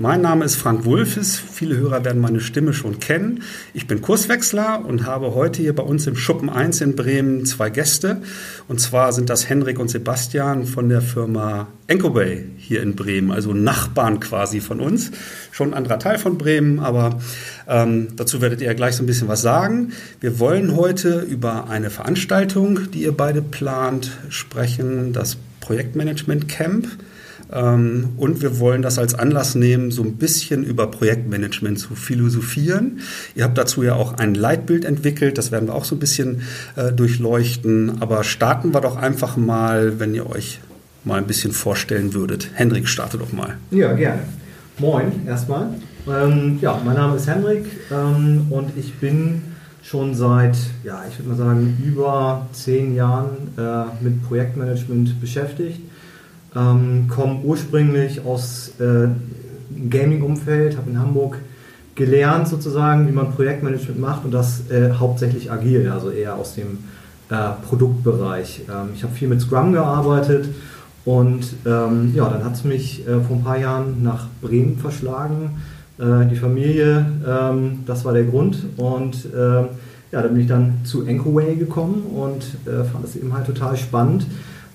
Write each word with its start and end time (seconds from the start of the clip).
Mein 0.00 0.22
Name 0.22 0.44
ist 0.44 0.56
Frank 0.56 0.84
Wulfes. 0.84 1.38
Viele 1.38 1.76
Hörer 1.76 2.04
werden 2.04 2.20
meine 2.20 2.40
Stimme 2.40 2.72
schon 2.72 2.98
kennen. 2.98 3.44
Ich 3.74 3.86
bin 3.86 4.02
Kurswechsler 4.02 4.84
und 4.84 5.06
habe 5.06 5.36
heute 5.36 5.62
hier 5.62 5.72
bei 5.72 5.84
uns 5.84 6.08
im 6.08 6.16
Schuppen 6.16 6.50
1 6.50 6.80
in 6.80 6.96
Bremen 6.96 7.46
zwei 7.46 7.70
Gäste. 7.70 8.20
Und 8.66 8.80
zwar 8.80 9.12
sind 9.12 9.30
das 9.30 9.48
Henrik 9.48 9.78
und 9.78 9.88
Sebastian 9.88 10.66
von 10.66 10.88
der 10.88 11.00
Firma 11.00 11.68
Encobay 11.86 12.44
hier 12.56 12.82
in 12.82 12.96
Bremen, 12.96 13.30
also 13.30 13.52
Nachbarn 13.52 14.18
quasi 14.18 14.60
von 14.60 14.80
uns. 14.80 15.12
Schon 15.52 15.68
ein 15.68 15.74
anderer 15.74 16.00
Teil 16.00 16.18
von 16.18 16.38
Bremen, 16.38 16.80
aber 16.80 17.20
ähm, 17.68 18.08
dazu 18.16 18.40
werdet 18.40 18.62
ihr 18.62 18.66
ja 18.66 18.74
gleich 18.74 18.96
so 18.96 19.04
ein 19.04 19.06
bisschen 19.06 19.28
was 19.28 19.42
sagen. 19.42 19.92
Wir 20.18 20.40
wollen 20.40 20.74
heute 20.74 21.20
über 21.20 21.70
eine 21.70 21.90
Veranstaltung, 21.90 22.90
die 22.90 23.02
ihr 23.02 23.12
beide 23.12 23.42
plant, 23.42 24.10
sprechen. 24.28 25.12
Das 25.12 25.36
Projektmanagement 25.60 26.48
Camp. 26.48 26.88
Ähm, 27.54 28.10
und 28.16 28.42
wir 28.42 28.58
wollen 28.58 28.82
das 28.82 28.98
als 28.98 29.14
Anlass 29.14 29.54
nehmen, 29.54 29.90
so 29.90 30.02
ein 30.02 30.16
bisschen 30.16 30.64
über 30.64 30.88
Projektmanagement 30.90 31.78
zu 31.78 31.94
philosophieren. 31.94 33.00
Ihr 33.34 33.44
habt 33.44 33.56
dazu 33.56 33.82
ja 33.82 33.94
auch 33.94 34.14
ein 34.14 34.34
Leitbild 34.34 34.84
entwickelt, 34.84 35.38
das 35.38 35.52
werden 35.52 35.68
wir 35.68 35.74
auch 35.74 35.84
so 35.84 35.94
ein 35.94 36.00
bisschen 36.00 36.42
äh, 36.76 36.92
durchleuchten. 36.92 38.02
Aber 38.02 38.24
starten 38.24 38.74
wir 38.74 38.80
doch 38.80 38.96
einfach 38.96 39.36
mal, 39.36 40.00
wenn 40.00 40.14
ihr 40.14 40.28
euch 40.28 40.60
mal 41.04 41.18
ein 41.18 41.26
bisschen 41.26 41.52
vorstellen 41.52 42.12
würdet. 42.12 42.50
Henrik, 42.54 42.88
starte 42.88 43.18
doch 43.18 43.32
mal. 43.32 43.56
Ja, 43.70 43.92
gerne. 43.92 44.22
Moin 44.78 45.26
erstmal. 45.26 45.68
Ähm, 46.08 46.58
ja, 46.60 46.80
mein 46.84 46.96
Name 46.96 47.16
ist 47.16 47.28
Henrik 47.28 47.64
ähm, 47.90 48.46
und 48.50 48.76
ich 48.76 48.94
bin 48.94 49.42
schon 49.82 50.14
seit, 50.14 50.56
ja, 50.82 51.04
ich 51.08 51.18
würde 51.18 51.28
mal 51.30 51.36
sagen, 51.36 51.82
über 51.84 52.48
zehn 52.52 52.94
Jahren 52.94 53.48
äh, 53.56 53.84
mit 54.02 54.22
Projektmanagement 54.26 55.20
beschäftigt. 55.20 55.80
Ähm, 56.56 57.08
komme 57.08 57.40
ursprünglich 57.42 58.24
aus 58.24 58.72
äh, 58.78 59.08
Gaming-Umfeld, 59.90 60.76
habe 60.76 60.90
in 60.90 60.98
Hamburg 60.98 61.38
gelernt 61.94 62.48
sozusagen, 62.48 63.08
wie 63.08 63.12
man 63.12 63.32
Projektmanagement 63.32 64.00
macht 64.00 64.24
und 64.24 64.32
das 64.32 64.70
äh, 64.70 64.92
hauptsächlich 64.92 65.50
agil, 65.50 65.90
also 65.90 66.10
eher 66.10 66.36
aus 66.36 66.54
dem 66.54 66.78
äh, 67.30 67.50
Produktbereich. 67.68 68.62
Ähm, 68.68 68.90
ich 68.94 69.02
habe 69.02 69.14
viel 69.14 69.28
mit 69.28 69.40
Scrum 69.40 69.72
gearbeitet 69.72 70.48
und 71.04 71.44
ähm, 71.66 72.12
ja, 72.14 72.28
dann 72.28 72.44
hat 72.44 72.54
es 72.54 72.64
mich 72.64 73.06
äh, 73.06 73.20
vor 73.20 73.36
ein 73.36 73.44
paar 73.44 73.58
Jahren 73.58 74.02
nach 74.02 74.26
Bremen 74.40 74.78
verschlagen 74.78 75.50
äh, 75.98 76.26
die 76.26 76.36
Familie, 76.36 77.06
ähm, 77.26 77.80
das 77.86 78.04
war 78.04 78.12
der 78.12 78.24
Grund. 78.24 78.58
Und 78.76 79.26
äh, 79.32 79.38
ja, 80.12 80.22
da 80.22 80.28
bin 80.28 80.40
ich 80.40 80.48
dann 80.48 80.80
zu 80.84 81.06
Anchorway 81.06 81.56
gekommen 81.56 82.02
und 82.14 82.42
äh, 82.66 82.84
fand 82.84 83.04
es 83.04 83.16
eben 83.16 83.32
halt 83.32 83.46
total 83.46 83.76
spannend, 83.76 84.26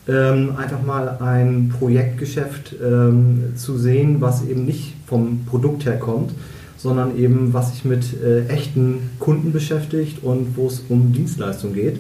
ähm, 0.10 0.56
einfach 0.58 0.82
mal 0.84 1.18
ein 1.20 1.74
Projektgeschäft 1.78 2.76
ähm, 2.84 3.54
zu 3.56 3.78
sehen, 3.78 4.20
was 4.20 4.46
eben 4.46 4.66
nicht 4.66 4.96
vom 5.06 5.46
Produkt 5.46 5.86
her 5.86 6.00
kommt, 6.00 6.32
sondern 6.78 7.18
eben 7.18 7.54
was 7.54 7.72
sich 7.72 7.86
mit 7.86 8.22
äh, 8.22 8.46
echten 8.48 9.12
Kunden 9.20 9.52
beschäftigt 9.52 10.24
und 10.24 10.58
wo 10.58 10.68
es 10.68 10.84
um 10.90 11.14
Dienstleistung 11.14 11.74
geht. 11.74 12.00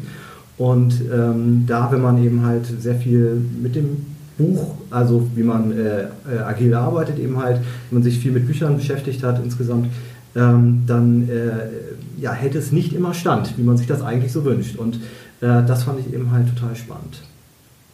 Und 0.57 1.01
ähm, 1.13 1.65
da, 1.67 1.91
wenn 1.91 2.01
man 2.01 2.23
eben 2.23 2.45
halt 2.45 2.65
sehr 2.81 2.95
viel 2.95 3.41
mit 3.61 3.75
dem 3.75 4.05
Buch, 4.37 4.75
also 4.89 5.27
wie 5.35 5.43
man 5.43 5.71
äh, 5.71 6.03
äh, 6.03 6.39
agil 6.45 6.73
arbeitet, 6.73 7.19
eben 7.19 7.37
halt, 7.37 7.57
wenn 7.89 7.99
man 7.99 8.03
sich 8.03 8.19
viel 8.19 8.31
mit 8.31 8.47
Büchern 8.47 8.77
beschäftigt 8.77 9.23
hat 9.23 9.39
insgesamt, 9.43 9.87
ähm, 10.35 10.83
dann 10.87 11.29
äh, 11.29 12.21
ja, 12.21 12.31
hält 12.33 12.55
es 12.55 12.71
nicht 12.71 12.93
immer 12.93 13.13
stand, 13.13 13.57
wie 13.57 13.63
man 13.63 13.77
sich 13.77 13.87
das 13.87 14.01
eigentlich 14.01 14.31
so 14.31 14.43
wünscht. 14.45 14.77
Und 14.77 14.95
äh, 15.41 15.63
das 15.65 15.83
fand 15.83 15.99
ich 15.99 16.13
eben 16.13 16.31
halt 16.31 16.47
total 16.55 16.75
spannend. 16.75 17.21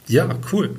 Ja, 0.08 0.28
cool. 0.52 0.72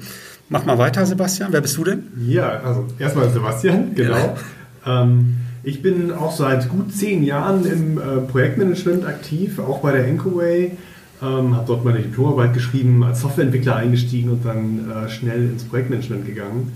Mach 0.49 0.65
mal 0.65 0.79
weiter, 0.79 1.05
Sebastian. 1.05 1.53
Wer 1.53 1.61
bist 1.61 1.77
du 1.77 1.85
denn? 1.85 2.05
Ja, 2.27 2.61
also 2.61 2.87
erstmal 2.99 3.31
Sebastian, 3.31 3.95
genau. 3.95 4.37
Ja. 4.85 5.03
Ähm, 5.03 5.37
ich 5.65 5.83
bin 5.83 6.13
auch 6.13 6.35
seit 6.35 6.69
gut 6.69 6.93
zehn 6.95 7.25
Jahren 7.25 7.67
im 7.67 7.99
äh, 7.99 8.21
Projektmanagement 8.31 9.05
aktiv, 9.05 9.59
auch 9.59 9.81
bei 9.81 9.93
der 9.93 10.07
Encoway. 10.07 10.73
Ähm, 11.21 11.57
habe 11.57 11.65
dort 11.67 11.85
meine 11.85 11.99
Diplomarbeit 11.99 12.55
geschrieben, 12.55 13.03
als 13.03 13.21
Softwareentwickler 13.23 13.75
eingestiegen 13.75 14.31
und 14.31 14.45
dann 14.45 14.91
äh, 14.91 15.09
schnell 15.09 15.51
ins 15.51 15.65
Projektmanagement 15.65 16.27
gegangen. 16.27 16.73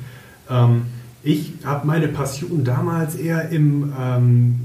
Ähm, 0.51 0.83
ich 1.23 1.53
habe 1.65 1.87
meine 1.87 2.09
Passion 2.09 2.65
damals 2.65 3.15
eher 3.15 3.51
im 3.51 3.93
ähm, 4.01 4.61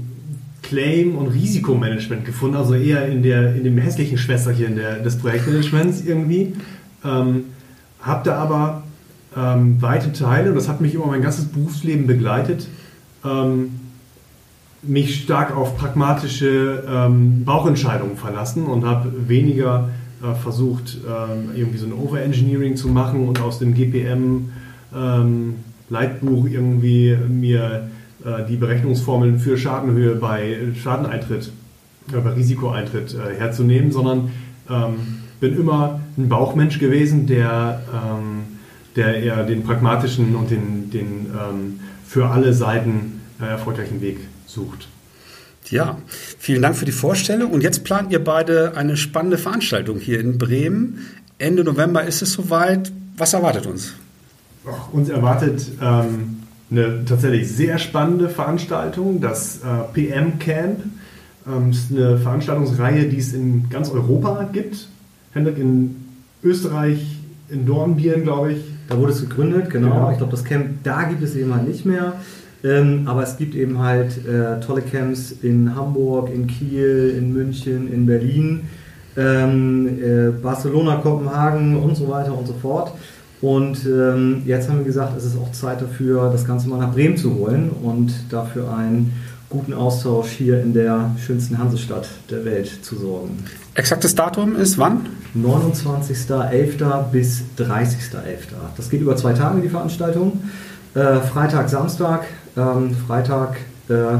Claim- 0.62 1.16
und 1.16 1.28
Risikomanagement 1.28 2.24
gefunden, 2.24 2.56
also 2.56 2.74
eher 2.74 3.06
in, 3.06 3.22
der, 3.22 3.54
in 3.54 3.62
dem 3.62 3.78
hässlichen 3.78 4.18
Schwesterchen 4.18 4.74
der, 4.74 4.98
des 5.00 5.18
Projektmanagements 5.18 6.02
irgendwie. 6.04 6.54
Ähm, 7.04 7.44
habe 8.06 8.22
da 8.24 8.36
aber 8.36 8.82
ähm, 9.36 9.80
weite 9.82 10.12
Teile, 10.12 10.50
und 10.50 10.54
das 10.54 10.68
hat 10.68 10.80
mich 10.80 10.94
immer 10.94 11.06
mein 11.06 11.22
ganzes 11.22 11.46
Berufsleben 11.46 12.06
begleitet, 12.06 12.68
ähm, 13.24 13.80
mich 14.82 15.22
stark 15.22 15.56
auf 15.56 15.76
pragmatische 15.76 16.84
ähm, 16.88 17.44
Bauchentscheidungen 17.44 18.16
verlassen 18.16 18.66
und 18.66 18.84
habe 18.84 19.28
weniger 19.28 19.88
äh, 20.22 20.34
versucht, 20.34 20.98
ähm, 21.06 21.50
irgendwie 21.54 21.78
so 21.78 21.86
ein 21.86 21.92
Overengineering 21.92 22.76
zu 22.76 22.88
machen 22.88 23.28
und 23.28 23.40
aus 23.40 23.58
dem 23.58 23.74
GPM 23.74 24.50
ähm, 24.94 25.54
Leitbuch 25.88 26.46
irgendwie 26.46 27.16
mir 27.28 27.88
äh, 28.24 28.44
die 28.48 28.56
Berechnungsformeln 28.56 29.38
für 29.38 29.58
Schadenhöhe 29.58 30.14
bei 30.14 30.56
Schadeneintritt, 30.80 31.50
äh, 32.12 32.20
bei 32.20 32.30
Risikoeintritt 32.30 33.14
äh, 33.14 33.38
herzunehmen, 33.38 33.92
sondern 33.92 34.30
ähm, 34.70 34.94
bin 35.40 35.58
immer 35.58 36.00
ein 36.16 36.28
Bauchmensch 36.28 36.78
gewesen, 36.78 37.26
der, 37.26 37.82
ähm, 37.92 38.58
der 38.96 39.22
eher 39.22 39.44
den 39.44 39.64
pragmatischen 39.64 40.34
und 40.34 40.50
den, 40.50 40.90
den 40.90 41.26
ähm, 41.26 41.80
für 42.06 42.28
alle 42.28 42.52
Seiten 42.54 43.20
äh, 43.40 43.44
erfolgreichen 43.44 44.00
Weg 44.00 44.18
sucht. 44.46 44.88
Ja, 45.70 45.98
vielen 46.38 46.62
Dank 46.62 46.76
für 46.76 46.84
die 46.84 46.92
Vorstellung. 46.92 47.50
Und 47.50 47.62
jetzt 47.62 47.84
plant 47.84 48.12
ihr 48.12 48.22
beide 48.22 48.76
eine 48.76 48.96
spannende 48.96 49.36
Veranstaltung 49.36 49.98
hier 49.98 50.20
in 50.20 50.38
Bremen. 50.38 51.06
Ende 51.38 51.64
November 51.64 52.04
ist 52.04 52.22
es 52.22 52.32
soweit. 52.32 52.92
Was 53.16 53.32
erwartet 53.32 53.66
uns? 53.66 53.94
Och, 54.64 54.92
uns 54.92 55.08
erwartet 55.08 55.66
ähm, 55.82 56.42
eine 56.70 57.04
tatsächlich 57.04 57.50
sehr 57.50 57.78
spannende 57.78 58.28
Veranstaltung, 58.28 59.20
das 59.20 59.58
äh, 59.58 59.92
PM 59.92 60.38
Camp. 60.38 60.80
Ähm, 61.46 61.70
ist 61.70 61.90
eine 61.90 62.18
Veranstaltungsreihe, 62.18 63.06
die 63.06 63.18
es 63.18 63.32
in 63.32 63.68
ganz 63.68 63.90
Europa 63.90 64.48
gibt. 64.52 64.88
Hendrik, 65.32 65.58
in 65.58 66.05
Österreich, 66.46 67.04
in 67.48 67.66
Dornbirn, 67.66 68.22
glaube 68.22 68.52
ich. 68.52 68.58
Da 68.88 68.98
wurde 68.98 69.12
es 69.12 69.20
gegründet, 69.20 69.70
genau. 69.70 69.90
genau. 69.90 70.10
Ich 70.10 70.18
glaube, 70.18 70.30
das 70.30 70.44
Camp, 70.44 70.82
da 70.82 71.04
gibt 71.04 71.22
es 71.22 71.34
eben 71.34 71.52
halt 71.54 71.66
nicht 71.66 71.84
mehr. 71.84 72.14
Ähm, 72.64 73.02
aber 73.06 73.22
es 73.22 73.36
gibt 73.36 73.54
eben 73.54 73.78
halt 73.78 74.26
äh, 74.26 74.60
tolle 74.60 74.82
Camps 74.82 75.32
in 75.42 75.74
Hamburg, 75.74 76.30
in 76.32 76.46
Kiel, 76.46 77.14
in 77.16 77.32
München, 77.32 77.92
in 77.92 78.06
Berlin, 78.06 78.62
ähm, 79.16 79.88
äh, 80.02 80.30
Barcelona, 80.30 80.96
Kopenhagen 80.96 81.76
und 81.76 81.96
so 81.96 82.08
weiter 82.08 82.36
und 82.36 82.46
so 82.46 82.54
fort. 82.54 82.92
Und 83.40 83.84
ähm, 83.84 84.42
jetzt 84.46 84.68
haben 84.68 84.78
wir 84.78 84.84
gesagt, 84.84 85.16
es 85.16 85.24
ist 85.24 85.36
auch 85.36 85.52
Zeit 85.52 85.82
dafür, 85.82 86.30
das 86.32 86.46
Ganze 86.46 86.68
mal 86.68 86.78
nach 86.78 86.92
Bremen 86.92 87.16
zu 87.16 87.34
holen 87.34 87.70
und 87.82 88.12
dafür 88.30 88.74
einen 88.74 89.12
guten 89.50 89.74
Austausch 89.74 90.30
hier 90.30 90.62
in 90.62 90.72
der 90.72 91.14
schönsten 91.24 91.58
Hansestadt 91.58 92.08
der 92.30 92.44
Welt 92.44 92.70
zu 92.82 92.96
sorgen. 92.96 93.44
Exaktes 93.76 94.14
Datum 94.14 94.56
ist 94.56 94.78
wann? 94.78 95.06
29.11. 95.36 97.10
bis 97.12 97.42
30.11. 97.58 98.16
Das 98.76 98.88
geht 98.88 99.02
über 99.02 99.16
zwei 99.16 99.34
Tage, 99.34 99.60
die 99.60 99.68
Veranstaltung. 99.68 100.42
Äh, 100.94 101.20
Freitag, 101.20 101.68
Samstag 101.68 102.24
ähm, 102.56 102.96
Freitag 103.06 103.58
äh, 103.88 104.16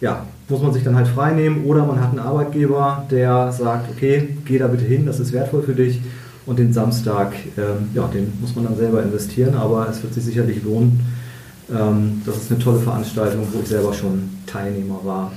ja, 0.00 0.24
muss 0.48 0.62
man 0.62 0.72
sich 0.72 0.84
dann 0.84 0.94
halt 0.94 1.08
frei 1.08 1.32
nehmen 1.32 1.64
oder 1.64 1.84
man 1.84 2.00
hat 2.00 2.10
einen 2.10 2.20
Arbeitgeber, 2.20 3.04
der 3.10 3.50
sagt, 3.50 3.90
okay, 3.90 4.36
geh 4.44 4.58
da 4.58 4.68
bitte 4.68 4.84
hin, 4.84 5.04
das 5.04 5.18
ist 5.18 5.32
wertvoll 5.32 5.62
für 5.62 5.74
dich. 5.74 6.00
Und 6.46 6.58
den 6.58 6.72
Samstag, 6.72 7.34
ähm, 7.56 7.90
ja, 7.94 8.06
den 8.08 8.32
muss 8.40 8.54
man 8.54 8.64
dann 8.64 8.76
selber 8.76 9.02
investieren, 9.02 9.54
aber 9.54 9.88
es 9.88 10.02
wird 10.02 10.14
sich 10.14 10.24
sicherlich 10.24 10.62
lohnen. 10.64 11.00
Ähm, 11.70 12.22
das 12.26 12.36
ist 12.36 12.50
eine 12.50 12.60
tolle 12.60 12.78
Veranstaltung, 12.78 13.46
wo 13.52 13.60
ich 13.60 13.68
selber 13.68 13.92
schon 13.94 14.28
Teilnehmer 14.46 15.00
war. 15.04 15.32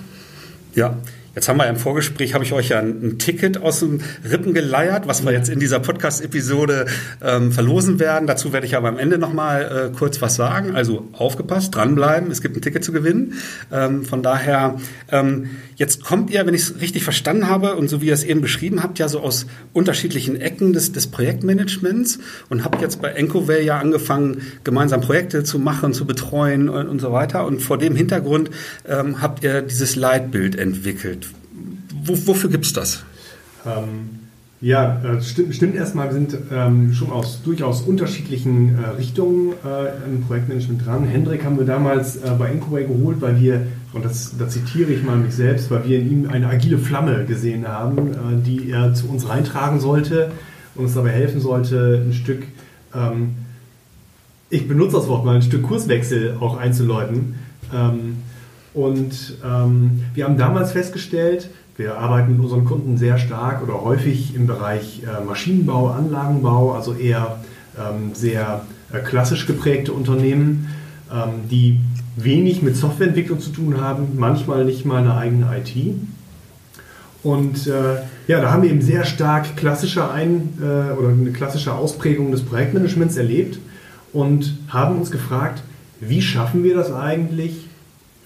Ja, 0.73 0.95
Jetzt 1.35 1.49
haben 1.49 1.57
wir 1.57 1.67
im 1.67 1.75
Vorgespräch, 1.75 2.33
habe 2.33 2.45
ich 2.45 2.53
euch 2.53 2.69
ja 2.69 2.79
ein, 2.79 3.19
Ticket 3.19 3.61
aus 3.61 3.81
dem 3.81 3.99
Rippen 4.29 4.53
geleiert, 4.53 5.05
was 5.05 5.25
wir 5.25 5.33
jetzt 5.33 5.49
in 5.49 5.59
dieser 5.59 5.81
Podcast-Episode 5.81 6.85
ähm, 7.21 7.51
verlosen 7.51 7.99
werden. 7.99 8.25
Dazu 8.25 8.53
werde 8.53 8.65
ich 8.65 8.77
aber 8.77 8.87
am 8.87 8.97
Ende 8.97 9.17
nochmal 9.17 9.89
äh, 9.91 9.97
kurz 9.97 10.21
was 10.21 10.35
sagen. 10.35 10.75
Also 10.75 11.09
aufgepasst, 11.11 11.75
dranbleiben, 11.75 12.31
es 12.31 12.41
gibt 12.41 12.55
ein 12.55 12.61
Ticket 12.61 12.85
zu 12.85 12.93
gewinnen. 12.93 13.33
Ähm, 13.69 14.05
von 14.05 14.23
daher, 14.23 14.77
ähm, 15.11 15.49
jetzt 15.75 16.05
kommt 16.05 16.29
ihr, 16.29 16.45
wenn 16.45 16.53
ich 16.53 16.61
es 16.61 16.79
richtig 16.79 17.03
verstanden 17.03 17.49
habe 17.49 17.75
und 17.75 17.89
so 17.89 18.01
wie 18.01 18.07
ihr 18.07 18.13
es 18.13 18.23
eben 18.23 18.39
beschrieben 18.39 18.81
habt, 18.81 18.97
ja 18.97 19.09
so 19.09 19.19
aus 19.19 19.45
unterschiedlichen 19.73 20.39
Ecken 20.39 20.71
des, 20.71 20.93
des 20.93 21.07
Projektmanagements 21.07 22.19
und 22.47 22.63
habt 22.63 22.81
jetzt 22.81 23.01
bei 23.01 23.09
Encoway 23.09 23.61
ja 23.65 23.77
angefangen, 23.77 24.41
gemeinsam 24.63 25.01
Projekte 25.01 25.43
zu 25.43 25.59
machen, 25.59 25.91
zu 25.91 26.05
betreuen 26.05 26.69
und, 26.69 26.87
und 26.87 27.01
so 27.01 27.11
weiter. 27.11 27.45
Und 27.45 27.61
vor 27.61 27.77
dem 27.77 27.93
Hintergrund 27.93 28.51
ähm, 28.87 29.21
habt 29.21 29.43
ihr 29.43 29.61
dieses 29.61 29.97
Leitbild 29.97 30.57
entwickelt 30.57 31.24
wofür 32.07 32.49
gibt 32.49 32.65
es 32.65 32.73
das? 32.73 33.03
Ähm, 33.65 34.25
ja, 34.61 35.01
äh, 35.03 35.21
stimmt, 35.21 35.53
stimmt 35.53 35.75
erstmal, 35.75 36.07
wir 36.07 36.13
sind 36.13 36.37
ähm, 36.51 36.93
schon 36.93 37.11
aus 37.11 37.43
durchaus 37.43 37.81
unterschiedlichen 37.81 38.79
äh, 38.79 38.87
Richtungen 38.97 39.51
äh, 39.51 40.07
im 40.07 40.21
Projektmanagement 40.21 40.85
dran. 40.85 41.03
Hendrik 41.03 41.43
haben 41.43 41.57
wir 41.59 41.65
damals 41.65 42.15
äh, 42.15 42.31
bei 42.39 42.51
Incubay 42.51 42.85
geholt, 42.85 43.17
weil 43.19 43.39
wir, 43.39 43.67
und 43.93 44.05
das, 44.05 44.35
da 44.39 44.47
zitiere 44.47 44.91
ich 44.91 45.03
mal 45.03 45.17
mich 45.17 45.35
selbst, 45.35 45.69
weil 45.69 45.85
wir 45.87 45.99
in 45.99 46.11
ihm 46.11 46.29
eine 46.29 46.47
agile 46.47 46.77
Flamme 46.77 47.25
gesehen 47.25 47.67
haben, 47.67 48.13
äh, 48.13 48.15
die 48.45 48.71
er 48.71 48.93
zu 48.93 49.07
uns 49.09 49.27
reintragen 49.27 49.79
sollte 49.79 50.31
und 50.75 50.85
uns 50.85 50.93
dabei 50.93 51.11
helfen 51.11 51.41
sollte, 51.41 52.03
ein 52.03 52.13
Stück, 52.13 52.43
ähm, 52.93 53.35
ich 54.49 54.67
benutze 54.67 54.95
das 54.95 55.07
Wort 55.07 55.25
mal, 55.25 55.35
ein 55.35 55.41
Stück 55.41 55.63
Kurswechsel 55.63 56.37
auch 56.39 56.57
einzuläuten. 56.57 57.35
Ähm, 57.73 58.17
und 58.73 59.37
ähm, 59.45 60.03
wir 60.13 60.25
haben 60.25 60.37
damals 60.37 60.71
festgestellt, 60.71 61.49
wir 61.77 61.97
arbeiten 61.97 62.33
mit 62.33 62.41
unseren 62.41 62.65
Kunden 62.65 62.97
sehr 62.97 63.17
stark 63.17 63.61
oder 63.61 63.81
häufig 63.81 64.33
im 64.35 64.47
Bereich 64.47 65.03
äh, 65.03 65.23
Maschinenbau, 65.25 65.89
Anlagenbau, 65.89 66.73
also 66.73 66.93
eher 66.93 67.39
ähm, 67.77 68.13
sehr 68.13 68.61
äh, 68.93 68.99
klassisch 68.99 69.45
geprägte 69.45 69.91
Unternehmen, 69.91 70.69
ähm, 71.11 71.49
die 71.51 71.79
wenig 72.15 72.61
mit 72.61 72.77
Softwareentwicklung 72.77 73.41
zu 73.41 73.49
tun 73.49 73.81
haben, 73.81 74.13
manchmal 74.15 74.63
nicht 74.63 74.85
mal 74.85 74.99
eine 74.99 75.17
eigene 75.17 75.47
IT. 75.57 75.75
Und 77.23 77.67
äh, 77.67 77.95
ja, 78.27 78.39
da 78.39 78.51
haben 78.51 78.63
wir 78.63 78.69
eben 78.69 78.81
sehr 78.81 79.03
stark 79.03 79.57
klassische 79.57 80.09
Ein- 80.09 80.53
äh, 80.61 80.93
oder 80.93 81.09
eine 81.09 81.31
klassische 81.31 81.73
Ausprägung 81.73 82.31
des 82.31 82.43
Projektmanagements 82.43 83.17
erlebt 83.17 83.59
und 84.13 84.57
haben 84.69 84.97
uns 84.97 85.11
gefragt, 85.11 85.63
wie 85.99 86.21
schaffen 86.21 86.63
wir 86.63 86.75
das 86.75 86.93
eigentlich, 86.93 87.67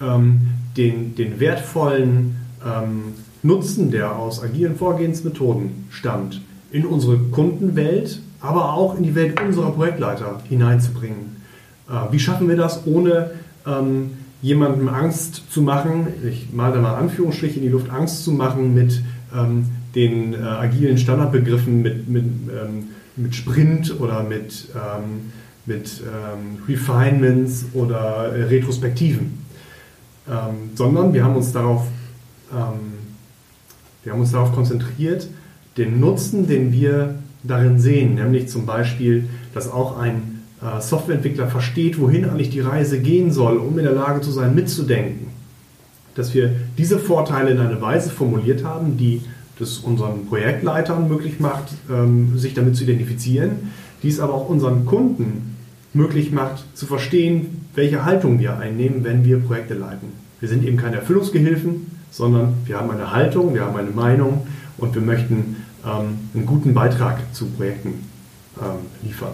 ähm, 0.00 0.42
den, 0.76 1.16
den 1.16 1.40
wertvollen 1.40 2.36
ähm, 2.64 3.14
Nutzen, 3.42 3.90
der 3.90 4.16
aus 4.16 4.42
agilen 4.42 4.76
Vorgehensmethoden 4.76 5.86
stammt, 5.90 6.40
in 6.70 6.84
unsere 6.84 7.18
Kundenwelt, 7.18 8.20
aber 8.40 8.74
auch 8.74 8.96
in 8.96 9.02
die 9.02 9.14
Welt 9.14 9.40
unserer 9.40 9.70
Projektleiter 9.72 10.40
hineinzubringen. 10.48 11.36
Äh, 11.88 12.12
wie 12.12 12.18
schaffen 12.18 12.48
wir 12.48 12.56
das, 12.56 12.86
ohne 12.86 13.32
ähm, 13.66 14.10
jemandem 14.42 14.88
Angst 14.88 15.42
zu 15.50 15.62
machen, 15.62 16.08
ich 16.28 16.48
male 16.52 16.74
da 16.74 16.80
mal 16.80 16.94
Anführungsstriche 16.94 17.56
in 17.56 17.62
die 17.62 17.68
Luft, 17.68 17.90
Angst 17.90 18.24
zu 18.24 18.32
machen 18.32 18.74
mit 18.74 19.02
ähm, 19.34 19.66
den 19.94 20.34
äh, 20.34 20.36
agilen 20.38 20.98
Standardbegriffen, 20.98 21.82
mit, 21.82 22.08
mit, 22.08 22.24
ähm, 22.24 22.88
mit 23.16 23.34
Sprint 23.34 24.00
oder 24.00 24.22
mit, 24.22 24.68
ähm, 24.74 25.32
mit 25.66 26.00
ähm, 26.00 26.58
Refinements 26.68 27.66
oder 27.74 28.34
äh, 28.34 28.44
Retrospektiven, 28.44 29.44
ähm, 30.28 30.70
sondern 30.74 31.12
wir 31.12 31.24
haben 31.24 31.36
uns 31.36 31.52
darauf 31.52 31.86
ähm, 32.52 32.99
wir 34.02 34.12
haben 34.12 34.20
uns 34.20 34.32
darauf 34.32 34.54
konzentriert, 34.54 35.28
den 35.76 36.00
Nutzen, 36.00 36.46
den 36.46 36.72
wir 36.72 37.16
darin 37.42 37.78
sehen, 37.78 38.14
nämlich 38.14 38.48
zum 38.48 38.66
Beispiel, 38.66 39.28
dass 39.54 39.70
auch 39.70 39.98
ein 39.98 40.42
äh, 40.62 40.80
Softwareentwickler 40.80 41.48
versteht, 41.48 41.98
wohin 41.98 42.24
eigentlich 42.24 42.50
die 42.50 42.60
Reise 42.60 43.00
gehen 43.00 43.32
soll, 43.32 43.56
um 43.56 43.78
in 43.78 43.84
der 43.84 43.94
Lage 43.94 44.20
zu 44.20 44.30
sein, 44.30 44.54
mitzudenken. 44.54 45.28
Dass 46.14 46.34
wir 46.34 46.52
diese 46.76 46.98
Vorteile 46.98 47.50
in 47.50 47.58
einer 47.58 47.80
Weise 47.80 48.10
formuliert 48.10 48.64
haben, 48.64 48.96
die 48.96 49.22
das 49.58 49.78
unseren 49.78 50.26
Projektleitern 50.26 51.08
möglich 51.08 51.38
macht, 51.38 51.72
ähm, 51.90 52.38
sich 52.38 52.54
damit 52.54 52.76
zu 52.76 52.84
identifizieren, 52.84 53.70
die 54.02 54.08
es 54.08 54.20
aber 54.20 54.34
auch 54.34 54.48
unseren 54.48 54.86
Kunden 54.86 55.56
möglich 55.92 56.32
macht, 56.32 56.64
zu 56.74 56.86
verstehen, 56.86 57.66
welche 57.74 58.04
Haltung 58.04 58.38
wir 58.38 58.58
einnehmen, 58.58 59.04
wenn 59.04 59.24
wir 59.24 59.38
Projekte 59.38 59.74
leiten. 59.74 60.08
Wir 60.40 60.48
sind 60.48 60.64
eben 60.64 60.76
keine 60.76 60.96
Erfüllungsgehilfen, 60.96 61.86
sondern 62.10 62.54
wir 62.64 62.78
haben 62.78 62.90
eine 62.90 63.12
Haltung, 63.12 63.54
wir 63.54 63.62
haben 63.62 63.76
eine 63.76 63.90
Meinung 63.90 64.46
und 64.78 64.94
wir 64.94 65.02
möchten 65.02 65.56
ähm, 65.84 66.18
einen 66.34 66.46
guten 66.46 66.74
Beitrag 66.74 67.18
zu 67.32 67.46
Projekten 67.46 68.04
ähm, 68.60 68.86
liefern. 69.02 69.32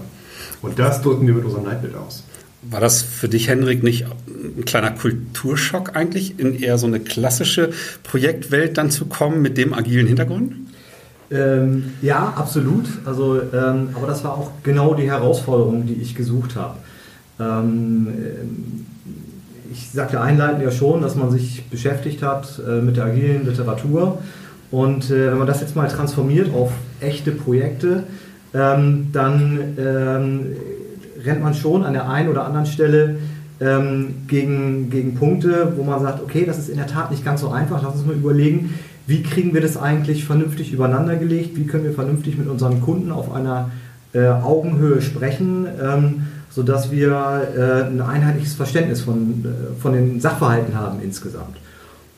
Und 0.63 0.79
das 0.79 1.03
drücken 1.03 1.27
wir 1.27 1.35
mit 1.35 1.45
unserem 1.45 1.65
Leitbild 1.65 1.95
aus. 1.95 2.25
War 2.63 2.81
das 2.81 3.03
für 3.03 3.29
dich, 3.29 3.49
Henrik, 3.49 3.83
nicht 3.83 4.07
ein 4.27 4.65
kleiner 4.65 4.91
Kulturschock 4.91 5.95
eigentlich, 5.95 6.39
in 6.39 6.59
eher 6.59 6.79
so 6.79 6.87
eine 6.87 7.01
klassische 7.01 7.71
Projektwelt 8.03 8.77
dann 8.77 8.91
zu 8.91 9.07
kommen 9.07 9.41
mit 9.41 9.57
dem 9.57 9.73
agilen 9.73 10.07
Hintergrund? 10.07 10.53
Ähm, 11.31 11.93
ja, 12.03 12.33
absolut. 12.37 12.87
Also, 13.05 13.41
ähm, 13.41 13.91
aber 13.95 14.07
das 14.07 14.25
war 14.25 14.35
auch 14.35 14.51
genau 14.63 14.95
die 14.95 15.09
Herausforderung, 15.11 15.87
die 15.87 15.95
ich 15.95 16.15
gesucht 16.15 16.57
habe. 16.57 16.79
Ähm, 17.39 18.09
ich 19.71 19.91
sagte 19.91 20.21
einleitend 20.21 20.63
ja 20.63 20.71
schon, 20.71 21.01
dass 21.03 21.15
man 21.15 21.31
sich 21.31 21.65
beschäftigt 21.71 22.23
hat 22.23 22.61
äh, 22.67 22.81
mit 22.81 22.97
der 22.97 23.07
agilen 23.07 23.47
Literatur. 23.47 24.19
Und 24.71 25.11
äh, 25.11 25.31
wenn 25.31 25.39
man 25.39 25.47
das 25.47 25.61
jetzt 25.61 25.77
mal 25.77 25.89
transformiert 25.89 26.53
auf 26.55 26.73
echte 27.01 27.31
Projekte, 27.31 28.05
ähm, 28.55 29.09
dann 29.13 29.59
ähm, 29.79 30.47
rennt 31.25 31.43
man 31.43 31.55
schon 31.55 31.85
an 31.85 31.93
der 31.93 32.09
einen 32.09 32.29
oder 32.29 32.45
anderen 32.45 32.67
Stelle 32.67 33.17
ähm, 33.61 34.15
gegen, 34.27 34.91
gegen 34.91 35.15
Punkte, 35.15 35.73
wo 35.77 35.83
man 35.83 36.01
sagt, 36.01 36.23
okay, 36.23 36.45
das 36.45 36.59
ist 36.59 36.69
in 36.69 36.77
der 36.77 36.87
Tat 36.87 37.11
nicht 37.11 37.25
ganz 37.25 37.41
so 37.41 37.51
einfach. 37.51 37.83
Lass 37.83 37.95
uns 37.95 38.07
mal 38.07 38.15
überlegen, 38.15 38.75
wie 39.07 39.23
kriegen 39.23 39.55
wir 39.55 39.61
das 39.61 39.77
eigentlich 39.77 40.25
vernünftig 40.25 40.73
übereinander 40.73 41.17
gelegt? 41.17 41.57
Wie 41.57 41.67
können 41.67 41.85
wir 41.85 41.93
vernünftig 41.93 42.39
mit 42.39 42.49
unseren 42.49 42.81
Kunden 42.81 43.13
auf 43.13 43.33
einer 43.33 43.71
äh, 44.13 44.27
Augenhöhe 44.27 45.01
sprechen? 45.01 45.67
Sodass 46.57 46.91
wir 46.91 47.11
äh, 47.55 47.85
ein 47.85 48.01
einheitliches 48.01 48.55
Verständnis 48.55 49.03
von, 49.03 49.45
äh, 49.45 49.79
von 49.79 49.93
den 49.93 50.21
Sachverhalten 50.21 50.75
haben 50.75 51.03
insgesamt. 51.03 51.59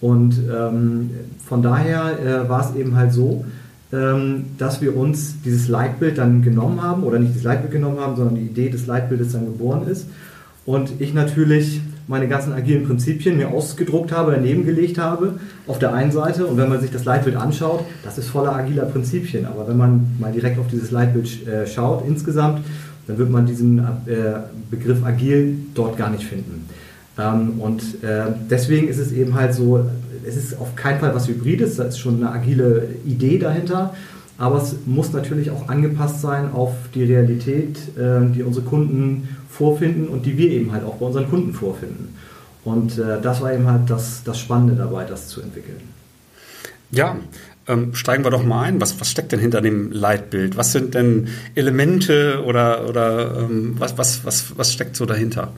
Und 0.01 0.37
ähm, 0.49 1.11
von 1.45 1.61
daher 1.61 2.21
äh, 2.21 2.49
war 2.49 2.61
es 2.61 2.77
eben 2.77 2.95
halt 2.95 3.13
so, 3.13 3.45
ähm, 3.93 4.45
dass 4.57 4.81
wir 4.81 4.97
uns 4.97 5.43
dieses 5.45 5.67
Leitbild 5.67 6.19
dann 6.19 6.43
genommen 6.43 6.81
haben, 6.85 7.03
oder 7.03 7.19
nicht 7.19 7.35
das 7.35 7.43
Leitbild 7.43 7.73
genommen 7.73 7.99
haben, 7.99 8.15
sondern 8.15 8.37
die 8.37 8.43
Idee 8.43 8.69
des 8.69 8.87
Leitbildes 8.87 9.33
dann 9.33 9.47
geboren 9.47 9.89
ist. 9.89 10.07
Und 10.65 11.01
ich 11.01 11.15
natürlich 11.15 11.81
meine 12.07 12.29
ganzen 12.29 12.53
agilen 12.53 12.87
Prinzipien 12.87 13.39
mir 13.39 13.49
ausgedruckt 13.49 14.13
habe, 14.13 14.31
daneben 14.31 14.65
gelegt 14.65 14.99
habe, 14.99 15.41
auf 15.67 15.81
der 15.81 15.93
einen 15.95 16.13
Seite. 16.13 16.47
Und 16.47 16.59
wenn 16.59 16.69
man 16.69 16.81
sich 16.81 16.93
das 16.93 17.05
Leitbild 17.05 17.35
anschaut, 17.35 17.85
das 18.05 18.19
ist 18.19 18.29
voller 18.29 18.55
agiler 18.55 18.85
Prinzipien. 18.85 19.47
Aber 19.47 19.67
wenn 19.67 19.77
man 19.77 20.17
mal 20.21 20.31
direkt 20.31 20.61
auf 20.61 20.69
dieses 20.69 20.93
Leitbild 20.93 21.45
äh, 21.49 21.67
schaut, 21.67 22.07
insgesamt, 22.07 22.61
dann 23.09 23.19
wird 23.19 23.31
man 23.31 23.47
diesen 23.47 23.79
äh, 23.79 23.83
Begriff 24.71 25.05
agil 25.05 25.57
dort 25.75 25.97
gar 25.97 26.11
nicht 26.11 26.25
finden. 26.25 26.69
Ähm, 27.19 27.59
und 27.59 28.05
äh, 28.05 28.27
deswegen 28.49 28.87
ist 28.87 28.99
es 28.99 29.11
eben 29.13 29.35
halt 29.35 29.55
so, 29.55 29.85
es 30.25 30.37
ist 30.37 30.61
auf 30.61 30.77
keinen 30.77 31.01
Fall 31.01 31.15
was 31.15 31.27
Hybrides, 31.27 31.77
da 31.77 31.85
ist 31.85 31.99
schon 31.99 32.17
eine 32.17 32.31
agile 32.31 32.87
Idee 33.07 33.39
dahinter, 33.39 33.95
aber 34.37 34.63
es 34.63 34.77
muss 34.85 35.13
natürlich 35.13 35.51
auch 35.51 35.69
angepasst 35.69 36.21
sein 36.21 36.53
auf 36.53 36.75
die 36.95 37.03
Realität, 37.03 37.79
äh, 37.97 38.27
die 38.33 38.43
unsere 38.43 38.67
Kunden 38.67 39.29
vorfinden 39.51 40.09
und 40.09 40.27
die 40.27 40.37
wir 40.37 40.51
eben 40.51 40.71
halt 40.71 40.85
auch 40.85 40.97
bei 40.97 41.07
unseren 41.07 41.29
Kunden 41.29 41.55
vorfinden. 41.55 42.15
Und 42.65 42.99
das 42.99 43.41
war 43.41 43.55
eben 43.55 43.67
halt 43.67 43.89
das, 43.89 44.23
das 44.25 44.39
Spannende 44.39 44.75
dabei, 44.75 45.05
das 45.05 45.29
zu 45.29 45.41
entwickeln. 45.41 45.81
Ja, 46.91 47.17
ähm, 47.69 47.95
steigen 47.95 48.25
wir 48.25 48.31
doch 48.31 48.45
mal 48.45 48.63
ein. 48.63 48.81
Was, 48.81 49.01
was 49.01 49.11
steckt 49.11 49.33
denn 49.33 49.41
hinter 49.41 49.61
dem 49.61 49.93
Leitbild? 49.93 50.57
Was 50.57 50.73
sind 50.73 50.95
denn 50.95 51.29
Elemente 51.55 52.43
oder, 52.45 52.89
oder 52.89 53.39
ähm, 53.39 53.77
was, 53.79 53.97
was, 53.99 54.25
was, 54.25 54.57
was 54.57 54.73
steckt 54.73 54.97
so 54.97 55.07
dahinter? 55.07 55.53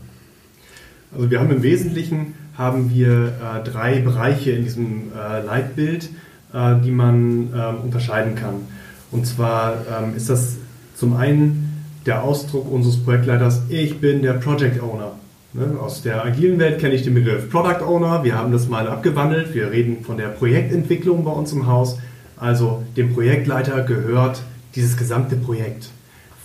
Also 1.14 1.30
wir 1.30 1.40
haben 1.40 1.50
im 1.50 1.62
Wesentlichen 1.62 2.34
haben 2.56 2.90
wir 2.90 3.28
äh, 3.28 3.68
drei 3.68 4.00
Bereiche 4.00 4.50
in 4.50 4.64
diesem 4.64 5.12
äh, 5.16 5.40
Leitbild, 5.44 6.10
äh, 6.52 6.74
die 6.84 6.90
man 6.90 7.52
ähm, 7.54 7.80
unterscheiden 7.84 8.34
kann. 8.34 8.66
Und 9.10 9.26
zwar 9.26 9.74
ähm, 9.88 10.14
ist 10.16 10.28
das 10.28 10.56
zum 10.94 11.16
einen 11.16 11.84
der 12.06 12.22
Ausdruck 12.22 12.70
unseres 12.70 13.02
Projektleiters, 13.02 13.62
ich 13.68 14.00
bin 14.00 14.22
der 14.22 14.34
Project 14.34 14.82
Owner. 14.82 15.12
Ne, 15.52 15.66
aus 15.80 16.02
der 16.02 16.24
agilen 16.24 16.60
Welt 16.60 16.78
kenne 16.78 16.94
ich 16.94 17.02
den 17.02 17.14
Begriff 17.14 17.50
Product 17.50 17.82
Owner. 17.84 18.22
Wir 18.22 18.38
haben 18.38 18.52
das 18.52 18.68
mal 18.68 18.86
abgewandelt. 18.86 19.52
Wir 19.52 19.72
reden 19.72 20.04
von 20.04 20.16
der 20.16 20.28
Projektentwicklung 20.28 21.24
bei 21.24 21.32
uns 21.32 21.52
im 21.52 21.66
Haus. 21.66 21.98
Also 22.36 22.84
dem 22.96 23.12
Projektleiter 23.12 23.82
gehört 23.82 24.42
dieses 24.76 24.96
gesamte 24.96 25.34
Projekt. 25.34 25.88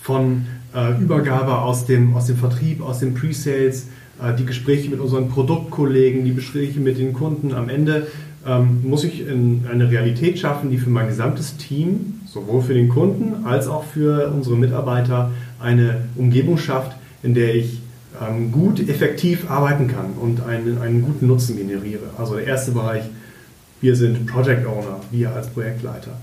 Von 0.01 0.47
äh, 0.74 1.00
Übergabe 1.00 1.59
aus 1.59 1.85
dem, 1.85 2.15
aus 2.15 2.25
dem 2.25 2.38
Vertrieb, 2.38 2.81
aus 2.81 2.97
den 2.97 3.13
Pre-Sales, 3.13 3.89
äh, 4.19 4.33
die 4.33 4.45
Gespräche 4.45 4.89
mit 4.89 5.00
unseren 5.00 5.29
Produktkollegen, 5.29 6.25
die 6.25 6.33
Gespräche 6.33 6.79
mit 6.79 6.97
den 6.97 7.13
Kunden 7.13 7.53
am 7.53 7.69
Ende 7.69 8.07
ähm, 8.47 8.81
muss 8.83 9.03
ich 9.03 9.24
eine 9.27 9.89
Realität 9.89 10.39
schaffen, 10.39 10.71
die 10.71 10.77
für 10.77 10.89
mein 10.89 11.07
gesamtes 11.07 11.57
Team, 11.57 12.21
sowohl 12.25 12.63
für 12.63 12.74
den 12.74 12.89
Kunden 12.89 13.45
als 13.45 13.67
auch 13.67 13.83
für 13.83 14.31
unsere 14.31 14.55
Mitarbeiter, 14.55 15.31
eine 15.59 16.05
Umgebung 16.15 16.57
schafft, 16.57 16.95
in 17.21 17.35
der 17.35 17.53
ich 17.53 17.81
ähm, 18.22 18.51
gut, 18.51 18.88
effektiv 18.88 19.50
arbeiten 19.50 19.88
kann 19.88 20.13
und 20.19 20.45
einen, 20.45 20.77
einen 20.79 21.01
guten 21.01 21.27
Nutzen 21.27 21.57
generiere. 21.57 22.10
Also 22.17 22.36
der 22.36 22.45
erste 22.45 22.72
Bereich, 22.72 23.03
wir 23.81 23.95
sind 23.95 24.25
Project 24.25 24.65
Owner, 24.65 25.01
wir 25.12 25.34
als 25.34 25.48
Projektleiter. 25.48 26.17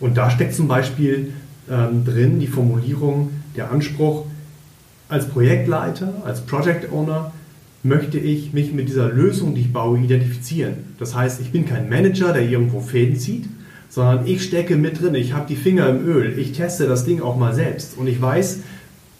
Und 0.00 0.16
da 0.16 0.30
steckt 0.30 0.54
zum 0.54 0.68
Beispiel 0.68 1.32
ähm, 1.70 2.04
drin 2.04 2.40
die 2.40 2.46
Formulierung, 2.46 3.30
der 3.56 3.70
Anspruch, 3.70 4.26
als 5.08 5.26
Projektleiter, 5.28 6.22
als 6.24 6.40
Project 6.40 6.90
Owner 6.90 7.32
möchte 7.82 8.18
ich 8.18 8.52
mich 8.52 8.72
mit 8.72 8.88
dieser 8.88 9.08
Lösung, 9.08 9.54
die 9.54 9.62
ich 9.62 9.72
baue, 9.72 9.98
identifizieren. 9.98 10.94
Das 10.98 11.14
heißt, 11.14 11.40
ich 11.40 11.50
bin 11.50 11.66
kein 11.66 11.88
Manager, 11.88 12.32
der 12.32 12.48
irgendwo 12.48 12.80
Fäden 12.80 13.16
zieht, 13.16 13.44
sondern 13.88 14.26
ich 14.26 14.42
stecke 14.42 14.76
mit 14.76 15.02
drin, 15.02 15.14
ich 15.14 15.34
habe 15.34 15.46
die 15.46 15.56
Finger 15.56 15.88
im 15.88 16.06
Öl, 16.06 16.38
ich 16.38 16.52
teste 16.52 16.86
das 16.86 17.04
Ding 17.04 17.20
auch 17.20 17.36
mal 17.36 17.54
selbst 17.54 17.98
und 17.98 18.06
ich 18.06 18.22
weiß, 18.22 18.60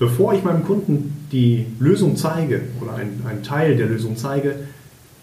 bevor 0.02 0.34
ich 0.34 0.42
meinem 0.42 0.64
Kunden 0.64 1.28
die 1.30 1.64
Lösung 1.78 2.16
zeige 2.16 2.62
oder 2.80 2.94
einen, 2.96 3.44
Teil 3.44 3.76
der 3.76 3.86
Lösung 3.86 4.16
zeige, 4.16 4.56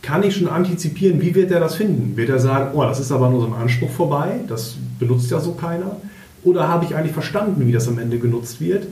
kann 0.02 0.24
ich 0.24 0.38
schon 0.38 0.48
antizipieren, 0.48 1.20
wie 1.20 1.36
wird 1.36 1.52
er 1.52 1.60
das 1.60 1.76
finden? 1.76 2.16
Wird 2.16 2.30
er 2.30 2.40
sagen, 2.40 2.70
oh, 2.74 2.84
das 2.84 2.98
ist 2.98 3.12
aber 3.12 3.28
an 3.28 3.34
unserem 3.34 3.56
Anspruch 3.56 3.90
vorbei, 3.90 4.40
das 4.48 4.78
benutzt 4.98 5.30
ja 5.32 5.42
so 5.42 5.52
keiner? 5.52 5.98
Oder 6.46 6.70
habe 6.70 6.86
ich 6.86 6.96
eigentlich 6.96 7.12
verstanden, 7.12 7.68
wie 7.68 7.74
das 7.74 7.90
am 7.90 8.00
Ende 8.00 8.20
genutzt 8.20 8.62
wird 8.62 8.88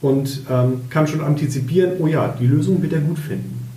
und 0.00 0.44
ähm, 0.48 0.80
kann 0.88 1.06
schon 1.06 1.20
antizipieren, 1.20 1.98
oh 1.98 2.06
ja, 2.06 2.34
die 2.40 2.46
Lösung 2.46 2.80
wird 2.80 2.94
er 2.94 3.00
gut 3.00 3.18
finden? 3.18 3.68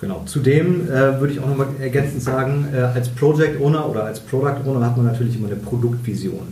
Genau. 0.00 0.22
Zudem 0.26 0.88
äh, 0.88 1.18
würde 1.18 1.32
ich 1.32 1.40
auch 1.40 1.48
nochmal 1.48 1.70
ergänzend 1.80 2.22
sagen, 2.22 2.68
äh, 2.72 2.76
als 2.76 3.08
Project 3.08 3.60
Owner 3.60 3.88
oder 3.88 4.04
als 4.04 4.20
Product 4.20 4.64
Owner 4.64 4.86
hat 4.86 4.96
man 4.96 5.06
natürlich 5.06 5.34
immer 5.34 5.48
eine 5.48 5.56
Produktvision. 5.56 6.46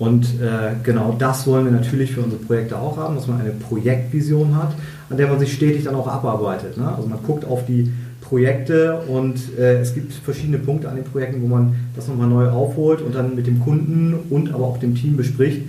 Und 0.00 0.24
äh, 0.40 0.76
genau 0.82 1.14
das 1.18 1.46
wollen 1.46 1.66
wir 1.66 1.72
natürlich 1.72 2.12
für 2.12 2.22
unsere 2.22 2.42
Projekte 2.42 2.78
auch 2.78 2.96
haben, 2.96 3.16
dass 3.16 3.26
man 3.26 3.38
eine 3.38 3.50
Projektvision 3.50 4.56
hat, 4.56 4.72
an 5.10 5.18
der 5.18 5.28
man 5.28 5.38
sich 5.38 5.52
stetig 5.52 5.84
dann 5.84 5.94
auch 5.94 6.08
abarbeitet. 6.08 6.78
Ne? 6.78 6.90
Also 6.90 7.06
man 7.06 7.18
guckt 7.22 7.44
auf 7.44 7.66
die 7.66 7.92
Projekte 8.22 9.02
und 9.08 9.38
äh, 9.58 9.78
es 9.78 9.92
gibt 9.92 10.14
verschiedene 10.14 10.56
Punkte 10.56 10.88
an 10.88 10.96
den 10.96 11.04
Projekten, 11.04 11.42
wo 11.42 11.48
man 11.48 11.74
das 11.94 12.08
nochmal 12.08 12.28
neu 12.28 12.48
aufholt 12.48 13.02
und 13.02 13.14
dann 13.14 13.34
mit 13.34 13.46
dem 13.46 13.60
Kunden 13.60 14.14
und 14.30 14.54
aber 14.54 14.64
auch 14.64 14.78
dem 14.78 14.94
Team 14.94 15.18
bespricht, 15.18 15.62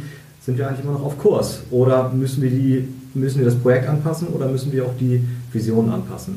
sind 0.46 0.58
wir 0.58 0.66
eigentlich 0.66 0.86
immer 0.86 0.94
noch 0.94 1.04
auf 1.04 1.18
Kurs 1.18 1.64
oder 1.70 2.10
müssen 2.14 2.42
wir, 2.42 2.52
die, 2.52 2.88
müssen 3.14 3.40
wir 3.40 3.46
das 3.46 3.56
Projekt 3.56 3.90
anpassen 3.90 4.30
oder 4.30 4.48
müssen 4.48 4.72
wir 4.72 4.86
auch 4.86 4.96
die 4.98 5.22
Vision 5.52 5.90
anpassen. 5.90 6.36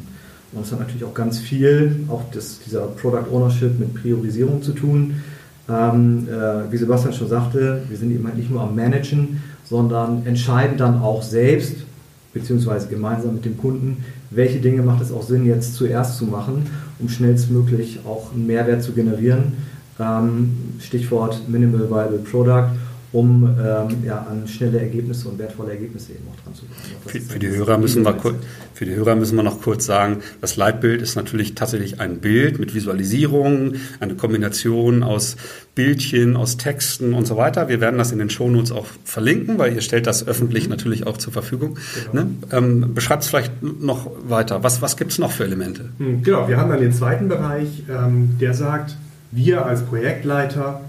Und 0.53 0.63
das 0.63 0.73
hat 0.73 0.81
natürlich 0.81 1.05
auch 1.05 1.15
ganz 1.15 1.39
viel, 1.39 2.01
auch 2.09 2.23
das, 2.33 2.59
dieser 2.67 2.89
Product 2.89 3.31
Ownership 3.31 3.79
mit 3.79 3.95
Priorisierung 3.95 4.63
zu 4.63 4.73
tun. 4.73 5.15
Ähm, 5.69 6.29
äh, 6.29 6.71
wie 6.71 6.77
Sebastian 6.77 7.15
schon 7.15 7.29
sagte, 7.29 7.83
wir 7.89 7.97
sind 7.97 8.11
eben 8.11 8.27
halt 8.27 8.37
nicht 8.37 8.51
nur 8.51 8.61
am 8.61 8.75
Managen, 8.75 9.43
sondern 9.65 10.27
entscheiden 10.27 10.77
dann 10.77 11.01
auch 11.01 11.23
selbst, 11.23 11.77
beziehungsweise 12.35 12.89
gemeinsam 12.89 13.35
mit 13.35 13.45
dem 13.45 13.57
Kunden, 13.57 14.05
welche 14.31 14.59
Dinge 14.59 14.83
macht 14.83 15.01
es 15.01 15.13
auch 15.13 15.23
Sinn, 15.23 15.47
jetzt 15.47 15.75
zuerst 15.75 16.19
zu 16.19 16.27
machen, 16.27 16.67
um 16.99 17.09
schnellstmöglich 17.09 18.01
auch 18.05 18.33
einen 18.35 18.47
Mehrwert 18.47 18.83
zu 18.83 18.93
generieren. 18.93 19.55
Ähm, 19.99 20.55
Stichwort 20.81 21.49
Minimal 21.49 21.89
Viable 21.89 22.19
Product 22.19 22.69
um 23.15 23.45
ähm, 23.45 24.05
ja, 24.05 24.27
an 24.29 24.47
schnelle 24.49 24.81
Ergebnisse 24.81 25.29
und 25.29 25.39
wertvolle 25.39 25.71
Ergebnisse 25.71 26.13
eben 26.13 26.25
auch 26.29 26.43
dran 26.43 26.55
zu 26.55 26.63
kommen. 26.63 26.81
Für, 27.07 27.21
für, 27.21 27.39
die 27.39 27.49
Hörer 27.49 27.79
müssen 27.79 28.03
wir 28.03 28.13
kurz, 28.13 28.35
für 28.75 28.85
die 28.85 28.95
Hörer 28.97 29.15
müssen 29.15 29.37
wir 29.37 29.45
noch 29.45 29.63
kurz 29.63 29.87
sagen, 29.87 30.19
das 30.41 30.57
Leitbild 30.57 31.01
ist 31.01 31.15
natürlich 31.15 31.55
tatsächlich 31.55 32.01
ein 32.01 32.19
Bild 32.19 32.59
mit 32.59 32.75
Visualisierung, 32.75 33.75
eine 34.01 34.17
Kombination 34.17 35.05
aus 35.05 35.37
Bildchen, 35.77 36.37
aus 36.37 36.57
Texten 36.57 37.15
und 37.15 37.25
so 37.25 37.37
weiter. 37.37 37.69
Wir 37.69 37.81
werden 37.81 37.99
das 37.99 38.11
in 38.11 38.19
den 38.19 38.31
Shownotes 38.31 38.73
auch 38.73 38.87
verlinken, 39.05 39.59
weil 39.59 39.73
ihr 39.75 39.81
stellt 39.81 40.09
das 40.09 40.27
öffentlich 40.27 40.69
natürlich 40.69 41.07
auch 41.07 41.17
zur 41.17 41.33
Verfügung. 41.33 41.79
Genau. 42.11 42.25
Ne? 42.25 42.31
Ähm, 42.51 42.95
Beschreibt 42.95 43.23
es 43.23 43.29
vielleicht 43.29 43.63
noch 43.63 44.11
weiter. 44.27 44.65
Was, 44.65 44.83
was 44.83 44.97
gibt 44.97 45.13
es 45.13 45.19
noch 45.19 45.31
für 45.31 45.45
Elemente? 45.45 45.91
Hm, 45.99 46.25
genau, 46.25 46.49
wir 46.49 46.57
haben 46.57 46.69
dann 46.69 46.81
den 46.81 46.93
zweiten 46.93 47.29
Bereich, 47.29 47.85
ähm, 47.89 48.39
der 48.41 48.55
sagt, 48.55 48.97
wir 49.31 49.65
als 49.65 49.83
Projektleiter 49.83 50.81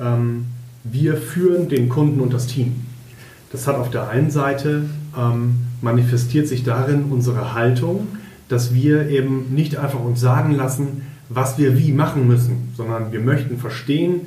ähm, 0.00 0.46
wir 0.84 1.16
führen 1.16 1.68
den 1.68 1.88
Kunden 1.88 2.20
und 2.20 2.32
das 2.32 2.46
Team. 2.46 2.74
Das 3.50 3.66
hat 3.66 3.76
auf 3.76 3.90
der 3.90 4.08
einen 4.08 4.30
Seite 4.30 4.84
ähm, 5.16 5.54
manifestiert 5.80 6.48
sich 6.48 6.64
darin 6.64 7.04
unsere 7.10 7.54
Haltung, 7.54 8.08
dass 8.48 8.74
wir 8.74 9.08
eben 9.08 9.54
nicht 9.54 9.76
einfach 9.76 10.00
uns 10.00 10.20
sagen 10.20 10.52
lassen, 10.52 11.02
was 11.28 11.58
wir 11.58 11.78
wie 11.78 11.92
machen 11.92 12.26
müssen, 12.26 12.72
sondern 12.76 13.12
wir 13.12 13.20
möchten 13.20 13.58
verstehen, 13.58 14.22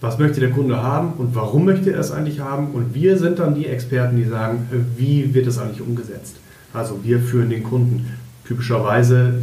was 0.00 0.18
möchte 0.18 0.40
der 0.40 0.50
Kunde 0.50 0.82
haben 0.82 1.14
und 1.18 1.34
warum 1.34 1.64
möchte 1.64 1.92
er 1.92 2.00
es 2.00 2.12
eigentlich 2.12 2.40
haben. 2.40 2.68
Und 2.68 2.94
wir 2.94 3.18
sind 3.18 3.38
dann 3.38 3.54
die 3.54 3.66
Experten, 3.66 4.16
die 4.16 4.24
sagen, 4.24 4.68
äh, 4.72 4.98
wie 4.98 5.34
wird 5.34 5.46
es 5.46 5.58
eigentlich 5.58 5.80
umgesetzt. 5.80 6.36
Also 6.72 7.00
wir 7.02 7.20
führen 7.20 7.50
den 7.50 7.64
Kunden. 7.64 8.06
Typischerweise 8.46 9.34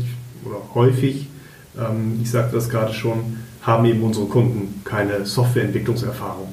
oder 0.45 0.57
häufig, 0.73 1.27
ähm, 1.77 2.19
ich 2.21 2.31
sagte 2.31 2.55
das 2.55 2.69
gerade 2.69 2.93
schon, 2.93 3.37
haben 3.65 3.85
eben 3.85 4.01
unsere 4.03 4.27
Kunden 4.27 4.81
keine 4.83 5.25
Softwareentwicklungserfahrung. 5.25 6.47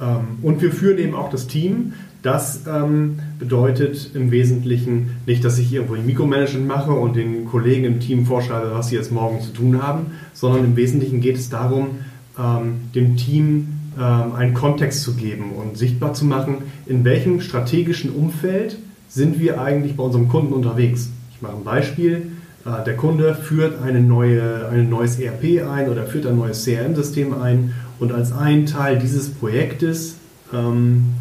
Ähm, 0.00 0.38
und 0.42 0.62
wir 0.62 0.72
führen 0.72 0.98
eben 0.98 1.14
auch 1.14 1.30
das 1.30 1.46
Team. 1.46 1.92
Das 2.22 2.62
ähm, 2.66 3.20
bedeutet 3.38 4.10
im 4.14 4.30
Wesentlichen 4.30 5.10
nicht, 5.26 5.44
dass 5.44 5.58
ich 5.58 5.72
irgendwo 5.72 5.94
ein 5.94 6.06
Mikromanagement 6.06 6.66
mache 6.66 6.90
und 6.90 7.14
den 7.14 7.44
Kollegen 7.44 7.84
im 7.84 8.00
Team 8.00 8.26
vorschreibe, 8.26 8.72
was 8.72 8.88
sie 8.88 8.96
jetzt 8.96 9.12
morgen 9.12 9.40
zu 9.42 9.52
tun 9.52 9.82
haben, 9.82 10.06
sondern 10.32 10.64
im 10.64 10.76
Wesentlichen 10.76 11.20
geht 11.20 11.36
es 11.36 11.50
darum, 11.50 11.98
ähm, 12.38 12.90
dem 12.94 13.16
Team 13.16 13.68
einen 13.98 14.52
Kontext 14.52 15.04
zu 15.04 15.14
geben 15.14 15.52
und 15.52 15.78
sichtbar 15.78 16.12
zu 16.12 16.26
machen, 16.26 16.56
in 16.84 17.02
welchem 17.06 17.40
strategischen 17.40 18.10
Umfeld 18.10 18.76
sind 19.08 19.40
wir 19.40 19.58
eigentlich 19.58 19.96
bei 19.96 20.02
unserem 20.02 20.28
Kunden 20.28 20.52
unterwegs. 20.52 21.08
Ich 21.34 21.40
mache 21.40 21.56
ein 21.56 21.64
Beispiel. 21.64 22.32
Äh, 22.66 22.84
der 22.84 22.96
Kunde 22.96 23.34
führt 23.34 23.82
eine 23.82 24.00
neue, 24.00 24.68
ein 24.68 24.88
neues 24.88 25.18
ERP 25.18 25.66
ein 25.68 25.88
oder 25.88 26.04
führt 26.04 26.26
ein 26.26 26.36
neues 26.36 26.64
CRM-System 26.64 27.40
ein 27.40 27.74
und 27.98 28.12
als 28.12 28.32
ein 28.32 28.66
Teil 28.66 28.98
dieses 28.98 29.30
Projektes 29.30 30.16
ähm, 30.52 31.14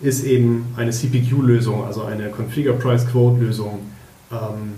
ist 0.00 0.24
eben 0.24 0.66
eine 0.76 0.90
CPQ-Lösung, 0.90 1.84
also 1.84 2.04
eine 2.04 2.28
Configure 2.30 2.74
Price 2.74 3.06
Quote-Lösung, 3.06 3.80
ähm, 4.30 4.74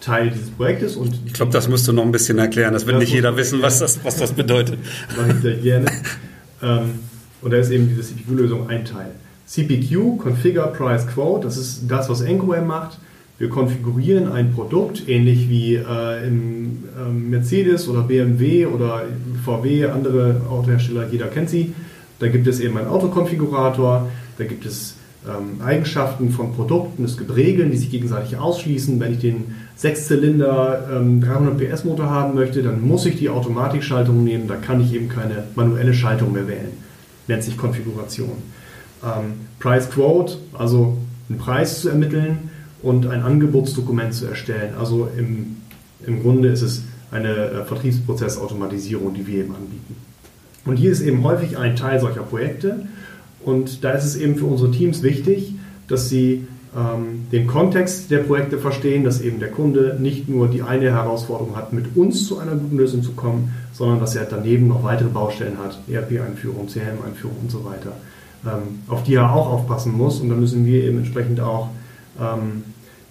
Teil 0.00 0.30
dieses 0.30 0.50
Projektes. 0.50 0.96
Und 0.96 1.20
ich 1.26 1.32
glaube, 1.32 1.52
das 1.52 1.68
musst 1.68 1.86
du 1.86 1.92
noch 1.92 2.04
ein 2.04 2.12
bisschen 2.12 2.38
erklären. 2.38 2.72
Das 2.72 2.86
wird 2.86 2.98
nicht 2.98 3.12
jeder 3.12 3.36
wissen, 3.36 3.62
was 3.62 3.78
das, 3.78 4.04
was 4.04 4.16
das 4.16 4.32
bedeutet. 4.32 4.78
Mache 5.16 5.32
ich 5.36 5.42
sehr 5.42 5.56
gerne. 5.56 5.86
ähm, 6.62 6.90
und 7.40 7.50
da 7.52 7.56
ist 7.56 7.70
eben 7.70 7.88
diese 7.88 8.02
CPQ-Lösung 8.02 8.68
ein 8.68 8.84
Teil. 8.84 9.10
CPQ, 9.46 10.18
Configure 10.18 10.72
Price 10.72 11.06
Quote, 11.06 11.44
das 11.44 11.56
ist 11.56 11.82
das, 11.88 12.08
was 12.08 12.22
Anchorware 12.22 12.62
macht. 12.62 12.98
Wir 13.38 13.48
konfigurieren 13.48 14.30
ein 14.30 14.52
Produkt, 14.52 15.08
ähnlich 15.08 15.48
wie 15.48 15.74
äh, 15.74 16.26
im 16.26 16.84
äh, 16.96 17.10
Mercedes 17.10 17.88
oder 17.88 18.02
BMW 18.02 18.66
oder 18.66 19.02
VW, 19.44 19.86
andere 19.86 20.42
Autohersteller, 20.48 21.08
jeder 21.10 21.26
kennt 21.26 21.50
sie. 21.50 21.74
Da 22.18 22.28
gibt 22.28 22.46
es 22.46 22.60
eben 22.60 22.76
einen 22.78 22.88
Autokonfigurator, 22.88 24.08
da 24.38 24.44
gibt 24.44 24.64
es 24.64 24.94
ähm, 25.26 25.60
Eigenschaften 25.64 26.30
von 26.30 26.52
Produkten, 26.52 27.04
es 27.04 27.16
gibt 27.16 27.34
Regeln, 27.34 27.70
die 27.70 27.78
sich 27.78 27.90
gegenseitig 27.90 28.36
ausschließen. 28.36 29.00
Wenn 29.00 29.14
ich 29.14 29.20
den 29.20 29.54
Sechszylinder 29.76 30.88
ähm, 30.94 31.20
300 31.20 31.58
PS 31.58 31.84
Motor 31.84 32.10
haben 32.10 32.34
möchte, 32.34 32.62
dann 32.62 32.86
muss 32.86 33.06
ich 33.06 33.16
die 33.16 33.28
Automatikschaltung 33.28 34.22
nehmen, 34.22 34.46
da 34.46 34.56
kann 34.56 34.80
ich 34.80 34.94
eben 34.94 35.08
keine 35.08 35.44
manuelle 35.56 35.94
Schaltung 35.94 36.32
mehr 36.32 36.46
wählen. 36.46 36.68
Nennt 37.28 37.42
sich 37.42 37.56
Konfiguration. 37.56 38.30
Ähm, 39.02 39.32
Price 39.58 39.90
Quote, 39.90 40.36
also 40.52 40.98
einen 41.28 41.38
Preis 41.38 41.80
zu 41.80 41.88
ermitteln 41.88 42.50
und 42.82 43.06
ein 43.06 43.22
Angebotsdokument 43.22 44.14
zu 44.14 44.26
erstellen. 44.26 44.74
Also 44.78 45.08
im, 45.16 45.56
im 46.06 46.22
Grunde 46.22 46.48
ist 46.48 46.62
es 46.62 46.82
eine 47.10 47.34
äh, 47.34 47.64
Vertriebsprozessautomatisierung, 47.64 49.14
die 49.14 49.26
wir 49.26 49.38
eben 49.40 49.54
anbieten. 49.54 49.96
Und 50.64 50.76
hier 50.76 50.92
ist 50.92 51.00
eben 51.00 51.22
häufig 51.24 51.58
ein 51.58 51.76
Teil 51.76 52.00
solcher 52.00 52.22
Projekte 52.22 52.86
und 53.44 53.84
da 53.84 53.90
ist 53.90 54.04
es 54.04 54.16
eben 54.16 54.36
für 54.36 54.46
unsere 54.46 54.70
Teams 54.70 55.02
wichtig, 55.02 55.54
dass 55.88 56.08
sie 56.08 56.46
ähm, 56.76 57.26
den 57.32 57.46
Kontext 57.46 58.10
der 58.10 58.20
Projekte 58.20 58.58
verstehen, 58.58 59.04
dass 59.04 59.20
eben 59.20 59.40
der 59.40 59.50
Kunde 59.50 59.96
nicht 60.00 60.28
nur 60.28 60.48
die 60.48 60.62
eine 60.62 60.90
Herausforderung 60.90 61.56
hat, 61.56 61.72
mit 61.72 61.96
uns 61.96 62.26
zu 62.26 62.38
einer 62.38 62.52
guten 62.52 62.76
Lösung 62.76 63.02
zu 63.02 63.12
kommen, 63.12 63.52
sondern 63.72 64.00
dass 64.00 64.14
er 64.14 64.24
daneben 64.24 64.68
noch 64.68 64.84
weitere 64.84 65.08
Baustellen 65.08 65.58
hat, 65.58 65.78
ERP-Einführung, 65.90 66.68
CRM-Einführung 66.68 67.36
und 67.42 67.50
so 67.50 67.64
weiter, 67.64 67.92
ähm, 68.46 68.80
auf 68.88 69.02
die 69.02 69.14
er 69.14 69.32
auch 69.32 69.50
aufpassen 69.50 69.92
muss. 69.92 70.20
Und 70.20 70.28
da 70.28 70.34
müssen 70.34 70.64
wir 70.64 70.84
eben 70.84 70.98
entsprechend 70.98 71.40
auch 71.40 71.70
ähm, 72.20 72.62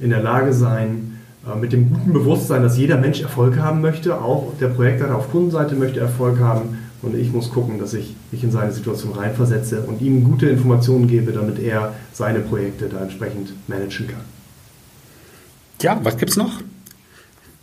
in 0.01 0.09
der 0.09 0.21
Lage 0.21 0.53
sein, 0.53 1.19
äh, 1.47 1.57
mit 1.57 1.71
dem 1.71 1.89
guten 1.91 2.13
Bewusstsein, 2.13 2.63
dass 2.63 2.77
jeder 2.77 2.97
Mensch 2.97 3.21
Erfolg 3.21 3.57
haben 3.57 3.81
möchte, 3.81 4.19
auch 4.19 4.53
der 4.59 4.67
Projektleiter 4.67 5.15
auf 5.15 5.31
Kundenseite 5.31 5.75
möchte 5.75 5.99
Erfolg 5.99 6.39
haben 6.39 6.77
und 7.01 7.15
ich 7.15 7.31
muss 7.31 7.51
gucken, 7.51 7.79
dass 7.79 7.93
ich 7.93 8.15
mich 8.31 8.43
in 8.43 8.51
seine 8.51 8.71
Situation 8.71 9.13
reinversetze 9.13 9.81
und 9.81 10.01
ihm 10.01 10.23
gute 10.23 10.49
Informationen 10.49 11.07
gebe, 11.07 11.31
damit 11.31 11.59
er 11.59 11.95
seine 12.13 12.39
Projekte 12.39 12.89
da 12.89 12.99
entsprechend 13.01 13.53
managen 13.67 14.07
kann. 14.07 14.21
Ja, 15.81 15.99
was 16.03 16.17
gibt 16.17 16.31
es 16.31 16.37
noch? 16.37 16.61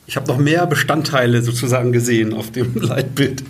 Ich 0.06 0.16
habe 0.16 0.26
noch 0.26 0.38
mehr 0.38 0.66
Bestandteile 0.66 1.42
sozusagen 1.42 1.92
gesehen 1.92 2.32
auf 2.34 2.50
dem 2.50 2.74
Leitbild. 2.80 3.44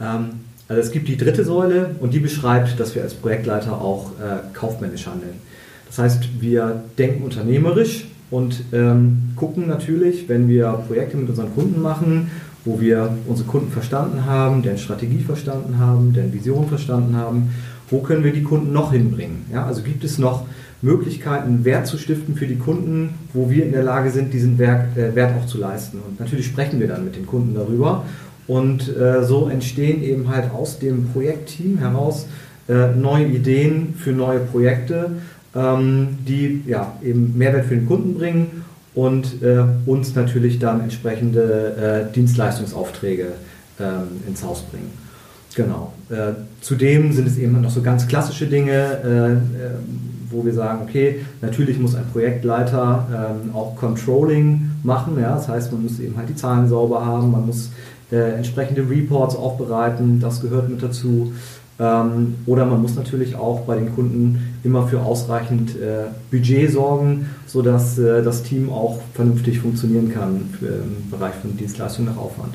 Ähm, 0.00 0.40
also 0.68 0.82
es 0.82 0.90
gibt 0.90 1.08
die 1.08 1.16
dritte 1.16 1.44
Säule 1.44 1.94
und 2.00 2.12
die 2.12 2.18
beschreibt, 2.18 2.78
dass 2.78 2.94
wir 2.94 3.02
als 3.02 3.14
Projektleiter 3.14 3.80
auch 3.80 4.10
äh, 4.20 4.40
kaufmännisch 4.52 5.06
handeln. 5.06 5.40
Das 5.88 5.98
heißt, 5.98 6.40
wir 6.40 6.84
denken 6.96 7.24
unternehmerisch 7.24 8.06
und 8.30 8.62
ähm, 8.72 9.30
gucken 9.36 9.66
natürlich, 9.66 10.28
wenn 10.28 10.48
wir 10.48 10.68
Projekte 10.86 11.16
mit 11.16 11.28
unseren 11.28 11.54
Kunden 11.54 11.80
machen, 11.80 12.30
wo 12.64 12.80
wir 12.80 13.16
unsere 13.26 13.48
Kunden 13.48 13.70
verstanden 13.70 14.26
haben, 14.26 14.62
deren 14.62 14.78
Strategie 14.78 15.20
verstanden 15.20 15.78
haben, 15.78 16.12
deren 16.12 16.32
Vision 16.32 16.68
verstanden 16.68 17.16
haben, 17.16 17.50
wo 17.90 18.00
können 18.00 18.22
wir 18.22 18.32
die 18.32 18.42
Kunden 18.42 18.72
noch 18.72 18.92
hinbringen? 18.92 19.46
Ja, 19.52 19.64
also 19.64 19.82
gibt 19.82 20.04
es 20.04 20.18
noch 20.18 20.46
Möglichkeiten, 20.82 21.64
Wert 21.64 21.86
zu 21.86 21.98
stiften 21.98 22.36
für 22.36 22.46
die 22.46 22.56
Kunden, 22.56 23.10
wo 23.32 23.50
wir 23.50 23.64
in 23.64 23.72
der 23.72 23.82
Lage 23.82 24.10
sind, 24.10 24.32
diesen 24.32 24.58
Wert, 24.58 24.96
äh, 24.96 25.14
Wert 25.14 25.32
auch 25.38 25.46
zu 25.46 25.58
leisten. 25.58 25.98
Und 26.06 26.20
natürlich 26.20 26.46
sprechen 26.46 26.78
wir 26.80 26.86
dann 26.86 27.04
mit 27.04 27.16
den 27.16 27.26
Kunden 27.26 27.54
darüber. 27.54 28.04
Und 28.46 28.96
äh, 28.96 29.24
so 29.24 29.48
entstehen 29.48 30.02
eben 30.02 30.28
halt 30.28 30.52
aus 30.52 30.78
dem 30.78 31.08
Projektteam 31.08 31.78
heraus 31.78 32.26
äh, 32.68 32.94
neue 32.94 33.26
Ideen 33.26 33.94
für 33.96 34.12
neue 34.12 34.40
Projekte, 34.40 35.10
die 35.54 36.62
ja, 36.66 36.92
eben 37.02 37.36
Mehrwert 37.36 37.64
für 37.64 37.74
den 37.74 37.86
Kunden 37.86 38.14
bringen 38.14 38.64
und 38.94 39.42
äh, 39.42 39.64
uns 39.86 40.14
natürlich 40.14 40.58
dann 40.58 40.80
entsprechende 40.80 42.08
äh, 42.10 42.12
Dienstleistungsaufträge 42.12 43.28
ähm, 43.80 44.08
ins 44.26 44.42
Haus 44.44 44.62
bringen. 44.62 44.90
Genau. 45.54 45.92
Äh, 46.10 46.34
zudem 46.60 47.12
sind 47.12 47.26
es 47.26 47.38
eben 47.38 47.60
noch 47.60 47.70
so 47.70 47.82
ganz 47.82 48.06
klassische 48.06 48.46
Dinge, 48.46 48.72
äh, 48.72 49.32
äh, 49.32 49.38
wo 50.30 50.44
wir 50.44 50.52
sagen, 50.52 50.80
okay, 50.82 51.24
natürlich 51.40 51.78
muss 51.78 51.94
ein 51.94 52.04
Projektleiter 52.12 53.06
ähm, 53.44 53.54
auch 53.54 53.76
Controlling 53.76 54.70
machen. 54.82 55.18
Ja? 55.20 55.34
Das 55.34 55.48
heißt, 55.48 55.72
man 55.72 55.82
muss 55.82 56.00
eben 56.00 56.16
halt 56.16 56.28
die 56.28 56.36
Zahlen 56.36 56.68
sauber 56.68 57.04
haben, 57.04 57.30
man 57.32 57.46
muss 57.46 57.70
äh, 58.12 58.34
entsprechende 58.34 58.88
Reports 58.88 59.36
aufbereiten, 59.36 60.20
das 60.20 60.40
gehört 60.40 60.68
mit 60.68 60.82
dazu. 60.82 61.32
Ähm, 61.80 62.34
oder 62.46 62.66
man 62.66 62.82
muss 62.82 62.96
natürlich 62.96 63.36
auch 63.36 63.60
bei 63.60 63.76
den 63.76 63.94
Kunden 63.94 64.57
immer 64.68 64.86
für 64.86 65.00
ausreichend 65.00 65.70
äh, 65.70 66.04
Budget 66.30 66.70
sorgen, 66.70 67.30
sodass 67.46 67.98
äh, 67.98 68.22
das 68.22 68.42
Team 68.42 68.70
auch 68.70 69.00
vernünftig 69.14 69.60
funktionieren 69.60 70.12
kann 70.12 70.50
im 70.60 71.10
Bereich 71.10 71.34
von 71.36 71.56
Dienstleistung 71.56 72.04
nach 72.04 72.18
Aufwand. 72.18 72.54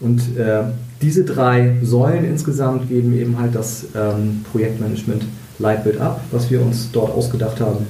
Und 0.00 0.36
äh, 0.36 0.64
diese 1.00 1.24
drei 1.24 1.76
Säulen 1.82 2.24
insgesamt 2.24 2.88
geben 2.88 3.18
eben 3.18 3.38
halt 3.38 3.54
das 3.54 3.86
ähm, 3.96 4.44
Projektmanagement 4.52 5.24
Leitbild 5.58 6.00
ab, 6.00 6.20
was 6.30 6.50
wir 6.50 6.60
uns 6.60 6.90
dort 6.92 7.10
ausgedacht 7.10 7.60
haben 7.60 7.86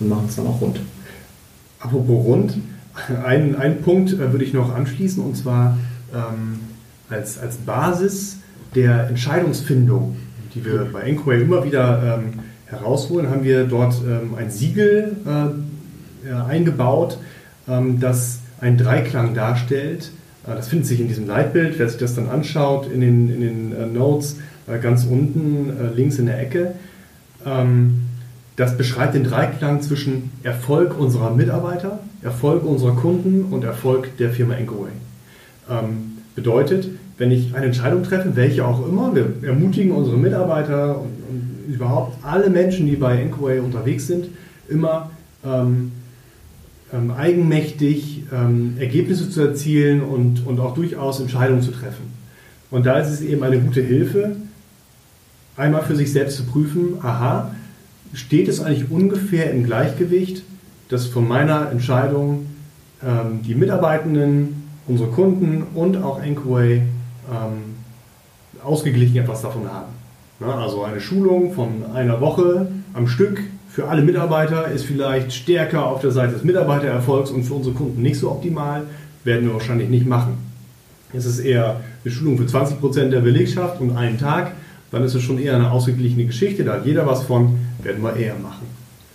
und 0.00 0.08
machen 0.08 0.26
es 0.28 0.36
dann 0.36 0.46
auch 0.46 0.60
rund. 0.60 0.80
Apropos 1.78 2.24
rund, 2.24 2.54
einen, 3.24 3.54
einen 3.54 3.82
Punkt 3.82 4.14
äh, 4.14 4.32
würde 4.32 4.44
ich 4.44 4.52
noch 4.52 4.74
anschließen 4.74 5.22
und 5.22 5.36
zwar 5.36 5.76
ähm, 6.12 6.60
als, 7.08 7.38
als 7.38 7.56
Basis 7.58 8.38
der 8.74 9.08
Entscheidungsfindung, 9.08 10.16
die 10.54 10.64
wir 10.64 10.88
bei 10.92 11.02
Enquay 11.02 11.42
immer 11.42 11.64
wieder 11.64 12.18
ähm, 12.18 12.40
herausholen, 12.66 13.30
haben 13.30 13.44
wir 13.44 13.64
dort 13.64 13.94
ähm, 14.06 14.34
ein 14.36 14.50
Siegel 14.50 15.16
äh, 15.26 16.32
eingebaut, 16.32 17.18
ähm, 17.68 18.00
das 18.00 18.40
einen 18.60 18.78
Dreiklang 18.78 19.34
darstellt 19.34 20.10
äh, 20.46 20.54
das 20.54 20.68
findet 20.68 20.86
sich 20.86 21.00
in 21.00 21.08
diesem 21.08 21.26
Leitbild. 21.26 21.78
Wer 21.78 21.88
sich 21.88 21.98
das 21.98 22.14
dann 22.14 22.28
anschaut, 22.28 22.90
in 22.90 23.00
den, 23.00 23.28
in 23.30 23.40
den 23.40 23.72
äh, 23.72 23.86
Notes 23.86 24.38
äh, 24.66 24.78
ganz 24.78 25.04
unten 25.04 25.72
links 25.94 26.18
in 26.18 26.26
der 26.26 26.40
Ecke, 26.40 26.74
ähm, 27.44 28.02
das 28.56 28.76
beschreibt 28.76 29.14
den 29.14 29.24
Dreiklang 29.24 29.82
zwischen 29.82 30.30
Erfolg 30.44 30.98
unserer 30.98 31.32
Mitarbeiter, 31.32 31.98
Erfolg 32.22 32.64
unserer 32.64 32.94
Kunden 32.94 33.52
und 33.52 33.64
Erfolg 33.64 34.16
der 34.18 34.30
Firma 34.30 34.54
Encoway. 34.54 34.92
Ähm, 35.68 36.18
bedeutet, 36.36 36.88
wenn 37.18 37.32
ich 37.32 37.54
eine 37.54 37.66
Entscheidung 37.66 38.04
treffe, 38.04 38.36
welche 38.36 38.64
auch 38.64 38.86
immer, 38.86 39.12
wir 39.14 39.32
ermutigen 39.42 39.92
unsere 39.92 40.16
Mitarbeiter 40.16 41.00
und, 41.00 41.10
überhaupt 41.66 42.24
alle 42.24 42.50
Menschen, 42.50 42.86
die 42.86 42.96
bei 42.96 43.20
Encoway 43.20 43.60
unterwegs 43.60 44.06
sind, 44.06 44.26
immer 44.68 45.10
ähm, 45.44 45.92
ähm, 46.92 47.10
eigenmächtig 47.10 48.24
ähm, 48.32 48.76
Ergebnisse 48.78 49.30
zu 49.30 49.40
erzielen 49.40 50.02
und, 50.02 50.46
und 50.46 50.60
auch 50.60 50.74
durchaus 50.74 51.20
Entscheidungen 51.20 51.62
zu 51.62 51.72
treffen. 51.72 52.12
Und 52.70 52.86
da 52.86 52.98
ist 52.98 53.08
es 53.08 53.20
eben 53.20 53.42
eine 53.42 53.58
gute 53.58 53.80
Hilfe, 53.80 54.36
einmal 55.56 55.82
für 55.82 55.96
sich 55.96 56.12
selbst 56.12 56.36
zu 56.36 56.44
prüfen, 56.44 56.98
aha, 57.02 57.54
steht 58.12 58.48
es 58.48 58.60
eigentlich 58.60 58.90
ungefähr 58.90 59.50
im 59.50 59.64
Gleichgewicht, 59.64 60.42
dass 60.88 61.06
von 61.06 61.26
meiner 61.26 61.70
Entscheidung 61.70 62.46
ähm, 63.02 63.42
die 63.42 63.54
Mitarbeitenden, 63.54 64.62
unsere 64.86 65.10
Kunden 65.10 65.64
und 65.74 65.96
auch 65.96 66.20
Anchorway 66.20 66.76
ähm, 66.76 67.74
ausgeglichen 68.62 69.16
etwas 69.16 69.42
davon 69.42 69.70
haben. 69.70 70.03
Ja, 70.40 70.54
also 70.56 70.82
eine 70.82 71.00
Schulung 71.00 71.52
von 71.52 71.84
einer 71.94 72.20
Woche 72.20 72.68
am 72.92 73.06
Stück 73.06 73.40
für 73.74 73.88
alle 73.88 74.02
Mitarbeiter 74.02 74.68
ist 74.68 74.84
vielleicht 74.84 75.32
stärker 75.32 75.86
auf 75.86 76.00
der 76.00 76.12
Seite 76.12 76.34
des 76.34 76.44
Mitarbeitererfolgs 76.44 77.32
und 77.32 77.42
für 77.42 77.54
unsere 77.54 77.74
Kunden 77.74 78.02
nicht 78.02 78.20
so 78.20 78.30
optimal, 78.30 78.84
werden 79.24 79.46
wir 79.46 79.54
wahrscheinlich 79.54 79.88
nicht 79.88 80.06
machen. 80.06 80.38
Es 81.12 81.26
ist 81.26 81.40
eher 81.40 81.80
eine 82.04 82.14
Schulung 82.14 82.38
für 82.38 82.46
20 82.46 82.78
Prozent 82.78 83.12
der 83.12 83.20
Belegschaft 83.20 83.80
und 83.80 83.96
einen 83.96 84.16
Tag, 84.16 84.52
dann 84.92 85.02
ist 85.02 85.14
es 85.14 85.22
schon 85.22 85.38
eher 85.38 85.56
eine 85.56 85.72
ausgeglichene 85.72 86.26
Geschichte, 86.26 86.62
da 86.62 86.74
hat 86.74 86.86
jeder 86.86 87.04
was 87.04 87.24
von, 87.24 87.58
werden 87.82 88.00
wir 88.00 88.14
eher 88.14 88.36
machen, 88.36 88.66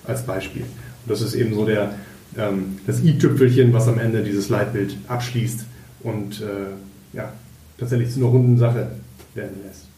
als 0.06 0.26
Beispiel. 0.26 0.64
Und 0.64 1.12
das 1.12 1.22
ist 1.22 1.36
eben 1.36 1.54
so 1.54 1.66
der, 1.66 1.94
ähm, 2.38 2.80
das 2.86 3.02
i-Tüpfelchen, 3.02 3.72
was 3.72 3.88
am 3.88 3.98
Ende 3.98 4.24
dieses 4.24 4.50
Leitbild 4.50 4.98
abschließt 5.08 5.66
und 6.04 6.42
äh, 6.42 7.16
ja, 7.16 7.32
tatsächlich 7.78 8.12
zu 8.12 8.20
einer 8.20 8.28
runden 8.28 8.58
Sache 8.58 8.92
werden 9.36 9.58
lässt. 9.66 9.89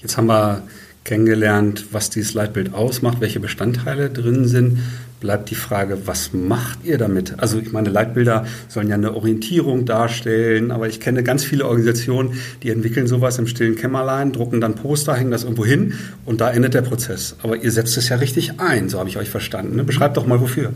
Jetzt 0.00 0.16
haben 0.16 0.26
wir 0.26 0.62
kennengelernt, 1.04 1.86
was 1.92 2.10
dieses 2.10 2.34
Leitbild 2.34 2.74
ausmacht, 2.74 3.20
welche 3.20 3.40
Bestandteile 3.40 4.10
drin 4.10 4.46
sind. 4.46 4.78
Bleibt 5.20 5.50
die 5.50 5.54
Frage, 5.54 6.06
was 6.06 6.32
macht 6.32 6.78
ihr 6.84 6.96
damit? 6.96 7.34
Also 7.38 7.58
ich 7.58 7.72
meine, 7.72 7.90
Leitbilder 7.90 8.46
sollen 8.68 8.88
ja 8.88 8.94
eine 8.94 9.14
Orientierung 9.14 9.84
darstellen, 9.84 10.70
aber 10.70 10.88
ich 10.88 10.98
kenne 10.98 11.22
ganz 11.22 11.44
viele 11.44 11.66
Organisationen, 11.66 12.34
die 12.62 12.70
entwickeln 12.70 13.06
sowas 13.06 13.38
im 13.38 13.46
stillen 13.46 13.76
Kämmerlein, 13.76 14.32
drucken 14.32 14.62
dann 14.62 14.76
Poster, 14.76 15.14
hängen 15.14 15.30
das 15.30 15.44
irgendwo 15.44 15.66
hin 15.66 15.92
und 16.24 16.40
da 16.40 16.50
endet 16.50 16.72
der 16.72 16.82
Prozess. 16.82 17.36
Aber 17.42 17.56
ihr 17.56 17.70
setzt 17.70 17.98
es 17.98 18.08
ja 18.08 18.16
richtig 18.16 18.60
ein, 18.60 18.88
so 18.88 18.98
habe 18.98 19.10
ich 19.10 19.18
euch 19.18 19.28
verstanden. 19.28 19.76
Ne? 19.76 19.84
Beschreibt 19.84 20.16
doch 20.16 20.26
mal 20.26 20.40
wofür. 20.40 20.72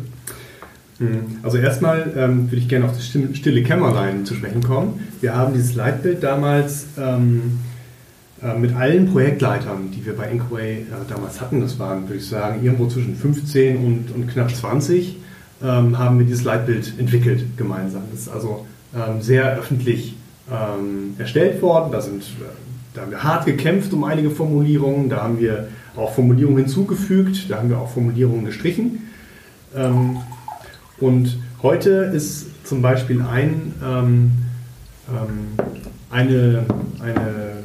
Mhm. 0.98 1.38
Also 1.42 1.56
erstmal 1.56 2.12
ähm, 2.16 2.50
würde 2.50 2.56
ich 2.56 2.68
gerne 2.68 2.84
auf 2.84 2.92
das 2.92 3.06
stille 3.06 3.62
Kämmerlein 3.62 4.26
zu 4.26 4.34
sprechen 4.34 4.62
kommen. 4.62 5.00
Wir 5.22 5.34
haben 5.34 5.54
dieses 5.54 5.74
Leitbild 5.74 6.22
damals 6.22 6.84
ähm, 6.98 7.40
äh, 7.42 7.73
mit 8.58 8.76
allen 8.76 9.10
Projektleitern, 9.10 9.90
die 9.90 10.04
wir 10.04 10.14
bei 10.14 10.30
Inkway 10.30 10.82
äh, 10.82 10.84
damals 11.08 11.40
hatten, 11.40 11.62
das 11.62 11.78
waren, 11.78 12.02
würde 12.02 12.16
ich 12.16 12.28
sagen, 12.28 12.62
irgendwo 12.62 12.86
zwischen 12.86 13.16
15 13.16 13.76
und, 13.78 14.14
und 14.14 14.28
knapp 14.28 14.54
20, 14.54 15.16
ähm, 15.62 15.98
haben 15.98 16.18
wir 16.18 16.26
dieses 16.26 16.44
Leitbild 16.44 16.92
entwickelt 16.98 17.56
gemeinsam. 17.56 18.02
Das 18.10 18.20
ist 18.20 18.28
also 18.28 18.66
ähm, 18.94 19.22
sehr 19.22 19.56
öffentlich 19.56 20.16
ähm, 20.50 21.14
erstellt 21.18 21.62
worden. 21.62 21.90
Da, 21.90 22.02
sind, 22.02 22.22
äh, 22.22 22.44
da 22.92 23.00
haben 23.02 23.12
wir 23.12 23.22
hart 23.22 23.46
gekämpft 23.46 23.94
um 23.94 24.04
einige 24.04 24.30
Formulierungen, 24.30 25.08
da 25.08 25.22
haben 25.22 25.40
wir 25.40 25.68
auch 25.96 26.12
Formulierungen 26.12 26.64
hinzugefügt, 26.64 27.48
da 27.48 27.56
haben 27.56 27.70
wir 27.70 27.78
auch 27.78 27.90
Formulierungen 27.92 28.44
gestrichen. 28.44 29.08
Und 30.98 31.38
heute 31.62 31.90
ist 31.90 32.46
zum 32.64 32.82
Beispiel 32.82 33.22
ein, 33.22 33.74
eine, 36.10 36.66
eine 37.00 37.63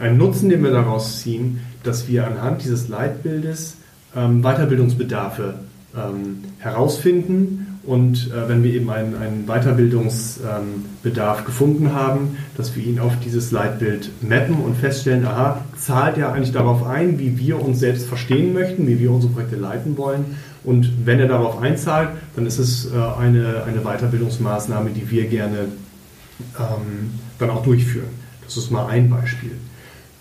ein 0.00 0.16
Nutzen, 0.16 0.48
den 0.48 0.62
wir 0.62 0.70
daraus 0.70 1.20
ziehen, 1.20 1.60
dass 1.82 2.08
wir 2.08 2.26
anhand 2.26 2.64
dieses 2.64 2.88
Leitbildes 2.88 3.76
ähm, 4.16 4.42
Weiterbildungsbedarfe 4.42 5.54
ähm, 5.94 6.44
herausfinden 6.58 7.78
und 7.82 8.30
äh, 8.30 8.48
wenn 8.48 8.62
wir 8.62 8.72
eben 8.74 8.90
einen, 8.90 9.16
einen 9.16 9.46
Weiterbildungsbedarf 9.46 11.38
ähm, 11.38 11.44
gefunden 11.46 11.94
haben, 11.94 12.36
dass 12.56 12.76
wir 12.76 12.84
ihn 12.84 12.98
auf 12.98 13.14
dieses 13.24 13.50
Leitbild 13.52 14.10
mappen 14.20 14.56
und 14.56 14.76
feststellen, 14.76 15.26
aha, 15.26 15.64
zahlt 15.78 16.18
er 16.18 16.32
eigentlich 16.32 16.52
darauf 16.52 16.86
ein, 16.86 17.18
wie 17.18 17.38
wir 17.38 17.60
uns 17.60 17.80
selbst 17.80 18.06
verstehen 18.06 18.52
möchten, 18.52 18.86
wie 18.86 19.00
wir 19.00 19.10
unsere 19.10 19.32
Projekte 19.32 19.56
leiten 19.56 19.96
wollen. 19.96 20.36
Und 20.62 21.06
wenn 21.06 21.18
er 21.20 21.28
darauf 21.28 21.60
einzahlt, 21.62 22.10
dann 22.36 22.46
ist 22.46 22.58
es 22.58 22.92
äh, 22.92 22.96
eine, 22.96 23.64
eine 23.64 23.80
Weiterbildungsmaßnahme, 23.80 24.90
die 24.90 25.10
wir 25.10 25.26
gerne 25.26 25.68
ähm, 26.58 27.12
dann 27.38 27.48
auch 27.48 27.62
durchführen. 27.62 28.10
Das 28.44 28.58
ist 28.58 28.70
mal 28.70 28.86
ein 28.86 29.08
Beispiel. 29.08 29.52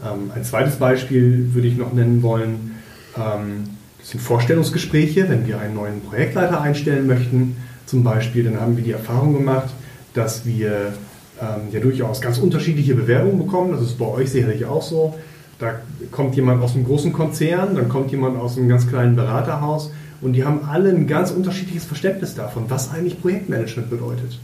Ähm, 0.03 0.31
ein 0.33 0.43
zweites 0.43 0.75
Beispiel 0.75 1.53
würde 1.53 1.67
ich 1.67 1.77
noch 1.77 1.93
nennen 1.93 2.21
wollen. 2.21 2.75
Ähm, 3.17 3.65
das 3.99 4.11
sind 4.11 4.21
Vorstellungsgespräche, 4.21 5.27
wenn 5.29 5.45
wir 5.45 5.59
einen 5.59 5.75
neuen 5.75 6.01
Projektleiter 6.01 6.61
einstellen 6.61 7.07
möchten. 7.07 7.57
Zum 7.85 8.03
Beispiel, 8.03 8.43
dann 8.43 8.59
haben 8.59 8.77
wir 8.77 8.83
die 8.83 8.91
Erfahrung 8.91 9.33
gemacht, 9.33 9.69
dass 10.13 10.45
wir 10.45 10.93
ähm, 11.41 11.71
ja 11.71 11.79
durchaus 11.79 12.21
ganz 12.21 12.37
unterschiedliche 12.37 12.95
Bewerbungen 12.95 13.39
bekommen. 13.39 13.71
Das 13.71 13.81
ist 13.81 13.97
bei 13.97 14.05
euch 14.05 14.31
sicherlich 14.31 14.65
auch 14.65 14.81
so. 14.81 15.15
Da 15.59 15.81
kommt 16.11 16.35
jemand 16.35 16.63
aus 16.63 16.75
einem 16.75 16.85
großen 16.85 17.11
Konzern, 17.11 17.75
dann 17.75 17.89
kommt 17.89 18.11
jemand 18.11 18.37
aus 18.37 18.57
einem 18.57 18.69
ganz 18.69 18.87
kleinen 18.87 19.17
Beraterhaus 19.17 19.91
und 20.21 20.33
die 20.33 20.45
haben 20.45 20.61
alle 20.69 20.89
ein 20.89 21.05
ganz 21.05 21.31
unterschiedliches 21.31 21.83
Verständnis 21.83 22.33
davon, 22.33 22.65
was 22.69 22.91
eigentlich 22.91 23.21
Projektmanagement 23.21 23.89
bedeutet. 23.89 24.39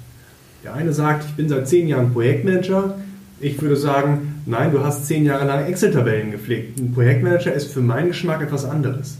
Der 0.63 0.73
eine 0.73 0.91
sagt, 0.91 1.25
ich 1.25 1.35
bin 1.35 1.47
seit 1.47 1.67
zehn 1.67 1.87
Jahren 1.87 2.11
Projektmanager. 2.11 2.97
Ich 3.39 3.61
würde 3.61 3.75
sagen, 3.75 4.41
nein, 4.45 4.71
du 4.71 4.83
hast 4.83 5.05
zehn 5.07 5.25
Jahre 5.25 5.45
lang 5.45 5.65
Excel-Tabellen 5.65 6.31
gepflegt. 6.31 6.79
Ein 6.79 6.93
Projektmanager 6.93 7.53
ist 7.53 7.71
für 7.71 7.81
meinen 7.81 8.07
Geschmack 8.07 8.41
etwas 8.41 8.63
anderes. 8.63 9.17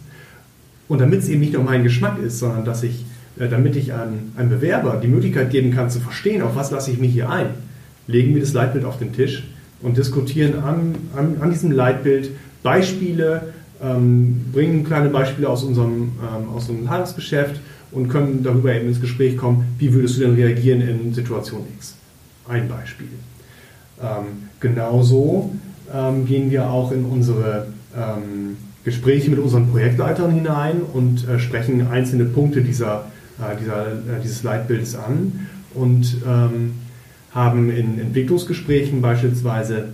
Und 0.88 1.01
damit 1.01 1.19
es 1.19 1.30
eben 1.30 1.41
nicht 1.41 1.54
nur 1.54 1.63
mein 1.63 1.84
Geschmack 1.84 2.17
ist, 2.19 2.39
sondern 2.39 2.63
dass 2.63 2.84
ich, 2.84 3.06
äh, 3.38 3.49
damit 3.49 3.75
ich 3.75 3.91
einem, 3.93 4.49
Bewerber 4.49 4.99
die 5.01 5.08
Möglichkeit 5.08 5.49
geben 5.49 5.71
kann 5.71 5.89
zu 5.89 5.99
verstehen, 5.99 6.41
auf 6.41 6.56
was 6.56 6.71
lasse 6.71 6.91
ich 6.91 6.99
mich 6.99 7.12
hier 7.12 7.30
ein, 7.30 7.47
legen 8.08 8.34
wir 8.34 8.41
das 8.41 8.54
Leitbild 8.54 8.86
auf 8.86 8.97
den 8.99 9.12
Tisch 9.12 9.43
und 9.82 9.97
diskutieren 9.97 10.60
an, 10.63 10.95
an, 11.15 11.38
an 11.41 11.51
diesem 11.51 11.71
Leitbild 11.71 12.30
Beispiele, 12.63 13.54
ähm, 13.84 14.45
bringen 14.54 14.86
kleine 14.86 15.10
Beispiele 15.10 15.49
aus 15.49 15.63
unserem, 15.63 16.13
ähm, 16.21 16.49
aus 16.56 16.69
unserem 16.69 16.88
Tagesgeschäft 16.88 17.60
und 17.91 18.08
können 18.08 18.43
darüber 18.43 18.73
eben 18.73 18.88
ins 18.88 19.01
Gespräch 19.01 19.36
kommen, 19.38 19.75
wie 19.78 19.93
würdest 19.93 20.17
du 20.17 20.21
denn 20.21 20.36
reagieren 20.36 20.82
in 20.82 21.13
Situation 21.13 21.62
X. 21.78 21.95
Ein 22.47 22.69
Beispiel. 22.69 23.08
Ähm, 24.01 24.49
genauso 24.60 25.51
ähm, 25.93 26.25
gehen 26.25 26.51
wir 26.51 26.69
auch 26.69 26.91
in 26.91 27.05
unsere 27.05 27.67
ähm, 27.95 28.58
Gespräche 28.84 29.29
mit 29.29 29.39
unseren 29.39 29.69
Projektleitern 29.71 30.31
hinein 30.31 30.81
und 30.93 31.27
äh, 31.27 31.39
sprechen 31.39 31.88
einzelne 31.88 32.25
Punkte 32.25 32.62
dieser, 32.62 33.05
äh, 33.39 33.60
dieser, 33.60 33.88
äh, 33.88 34.21
dieses 34.23 34.43
Leitbildes 34.43 34.95
an 34.95 35.47
und 35.73 36.17
ähm, 36.25 36.73
haben 37.31 37.69
in 37.69 37.99
Entwicklungsgesprächen 37.99 39.01
beispielsweise 39.01 39.89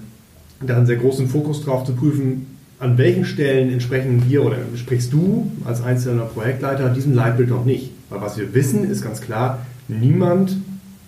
da 0.59 0.77
einen 0.77 0.85
sehr 0.85 0.97
großen 0.97 1.27
Fokus 1.27 1.63
darauf 1.63 1.85
zu 1.85 1.93
prüfen, 1.93 2.47
an 2.79 2.97
welchen 2.97 3.25
Stellen 3.25 3.71
entsprechen 3.71 4.23
wir 4.27 4.43
oder 4.43 4.57
sprichst 4.75 5.13
du 5.13 5.51
als 5.65 5.81
einzelner 5.81 6.25
Projektleiter 6.25 6.89
diesem 6.89 7.13
Leitbild 7.13 7.49
noch 7.49 7.65
nicht? 7.65 7.91
Weil 8.09 8.21
was 8.21 8.37
wir 8.37 8.53
wissen, 8.53 8.89
ist 8.89 9.03
ganz 9.03 9.21
klar, 9.21 9.65
niemand 9.87 10.57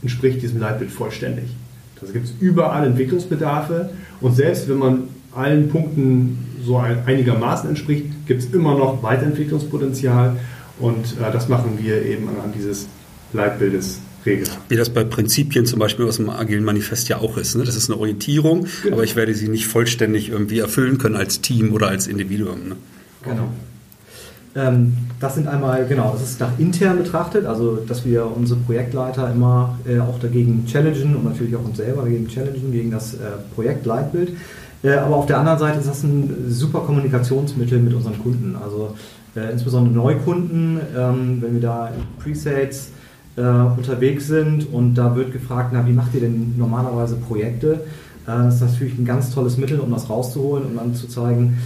entspricht 0.01 0.41
diesem 0.41 0.59
Leitbild 0.59 0.91
vollständig. 0.91 1.45
Also 2.03 2.13
gibt 2.13 2.25
es 2.25 2.33
überall 2.39 2.85
Entwicklungsbedarfe 2.85 3.89
und 4.21 4.35
selbst 4.35 4.69
wenn 4.69 4.77
man 4.77 5.03
allen 5.33 5.69
Punkten 5.69 6.37
so 6.63 6.77
einigermaßen 6.77 7.69
entspricht, 7.69 8.05
gibt 8.27 8.43
es 8.43 8.53
immer 8.53 8.77
noch 8.77 9.01
Weiterentwicklungspotenzial 9.01 10.37
und 10.79 11.05
äh, 11.19 11.31
das 11.31 11.49
machen 11.49 11.79
wir 11.81 12.03
eben 12.05 12.29
anhand 12.29 12.55
dieses 12.55 12.87
Leitbildes 13.33 13.99
Regel. 14.25 14.47
Wie 14.69 14.75
das 14.75 14.89
bei 14.89 15.03
Prinzipien 15.03 15.65
zum 15.65 15.79
Beispiel 15.79 16.05
aus 16.05 16.17
dem 16.17 16.29
Agilen 16.29 16.63
Manifest 16.63 17.09
ja 17.09 17.17
auch 17.17 17.37
ist. 17.37 17.55
Ne? 17.55 17.63
Das 17.63 17.75
ist 17.75 17.89
eine 17.89 17.99
Orientierung, 17.99 18.67
genau. 18.83 18.95
aber 18.95 19.03
ich 19.03 19.15
werde 19.15 19.33
sie 19.33 19.49
nicht 19.49 19.67
vollständig 19.67 20.29
irgendwie 20.29 20.59
erfüllen 20.59 20.97
können 20.97 21.15
als 21.15 21.41
Team 21.41 21.73
oder 21.73 21.89
als 21.89 22.07
Individuum. 22.07 22.69
Ne? 22.69 22.75
Genau. 23.23 23.49
Ähm, 24.55 24.93
das 25.19 25.35
sind 25.35 25.47
einmal, 25.47 25.85
genau, 25.87 26.11
das 26.11 26.21
ist 26.21 26.39
nach 26.39 26.59
intern 26.59 26.97
betrachtet, 26.97 27.45
also 27.45 27.77
dass 27.77 28.05
wir 28.05 28.25
unsere 28.25 28.59
Projektleiter 28.59 29.31
immer 29.31 29.79
äh, 29.87 29.99
auch 29.99 30.19
dagegen 30.19 30.65
challengen 30.67 31.15
und 31.15 31.25
natürlich 31.25 31.55
auch 31.55 31.63
uns 31.63 31.77
selber 31.77 32.03
dagegen 32.03 32.27
challengen, 32.27 32.71
gegen 32.71 32.91
das 32.91 33.15
äh, 33.15 33.17
Projektleitbild. 33.55 34.33
Äh, 34.83 34.95
aber 34.95 35.15
auf 35.15 35.25
der 35.25 35.39
anderen 35.39 35.57
Seite 35.57 35.79
ist 35.79 35.89
das 35.89 36.03
ein 36.03 36.45
super 36.49 36.81
Kommunikationsmittel 36.81 37.79
mit 37.79 37.93
unseren 37.93 38.21
Kunden. 38.21 38.55
Also 38.61 38.93
äh, 39.35 39.51
insbesondere 39.51 39.95
Neukunden, 39.95 40.79
ähm, 40.95 41.37
wenn 41.41 41.53
wir 41.53 41.61
da 41.61 41.87
in 41.87 42.03
Presales 42.21 42.91
äh, 43.35 43.41
unterwegs 43.41 44.27
sind 44.27 44.71
und 44.71 44.93
da 44.93 45.15
wird 45.15 45.31
gefragt, 45.31 45.71
na, 45.73 45.87
wie 45.87 45.93
macht 45.93 46.13
ihr 46.13 46.21
denn 46.21 46.53
normalerweise 46.57 47.15
Projekte? 47.15 47.81
Äh, 48.27 48.27
das 48.27 48.55
ist 48.55 48.61
natürlich 48.61 48.99
ein 48.99 49.05
ganz 49.05 49.33
tolles 49.33 49.57
Mittel, 49.57 49.79
um 49.79 49.89
das 49.91 50.09
rauszuholen 50.09 50.65
und 50.65 50.75
dann 50.75 50.93
zu 50.93 51.07
zeigen, 51.07 51.57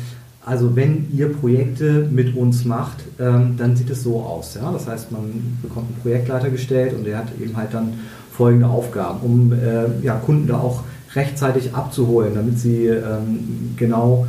also 0.48 0.78
wenn 0.78 1.08
ihr 1.14 1.34
Projekte 1.34 2.08
mit 2.10 2.34
uns 2.34 2.64
macht, 2.64 3.00
ähm, 3.20 3.56
dann 3.58 3.76
sieht 3.76 3.90
es 3.90 4.04
so 4.04 4.22
aus. 4.22 4.56
Ja? 4.56 4.72
Das 4.72 4.88
heißt, 4.88 5.12
man 5.12 5.58
bekommt 5.62 5.88
einen 5.88 6.02
Projektleiter 6.02 6.50
gestellt 6.50 6.94
und 6.94 7.06
der 7.06 7.18
hat 7.18 7.28
eben 7.42 7.58
halt 7.58 7.74
dann 7.74 7.96
folgende 8.32 8.68
Aufgaben, 8.68 9.20
um 9.24 9.52
äh, 9.52 10.06
ja, 10.06 10.16
Kunden 10.16 10.48
da 10.48 10.58
auch 10.60 10.84
rechtzeitig 11.16 11.74
abzuholen, 11.74 12.34
damit 12.34 12.60
sie 12.60 12.86
ähm, 12.86 13.74
genau 13.76 14.26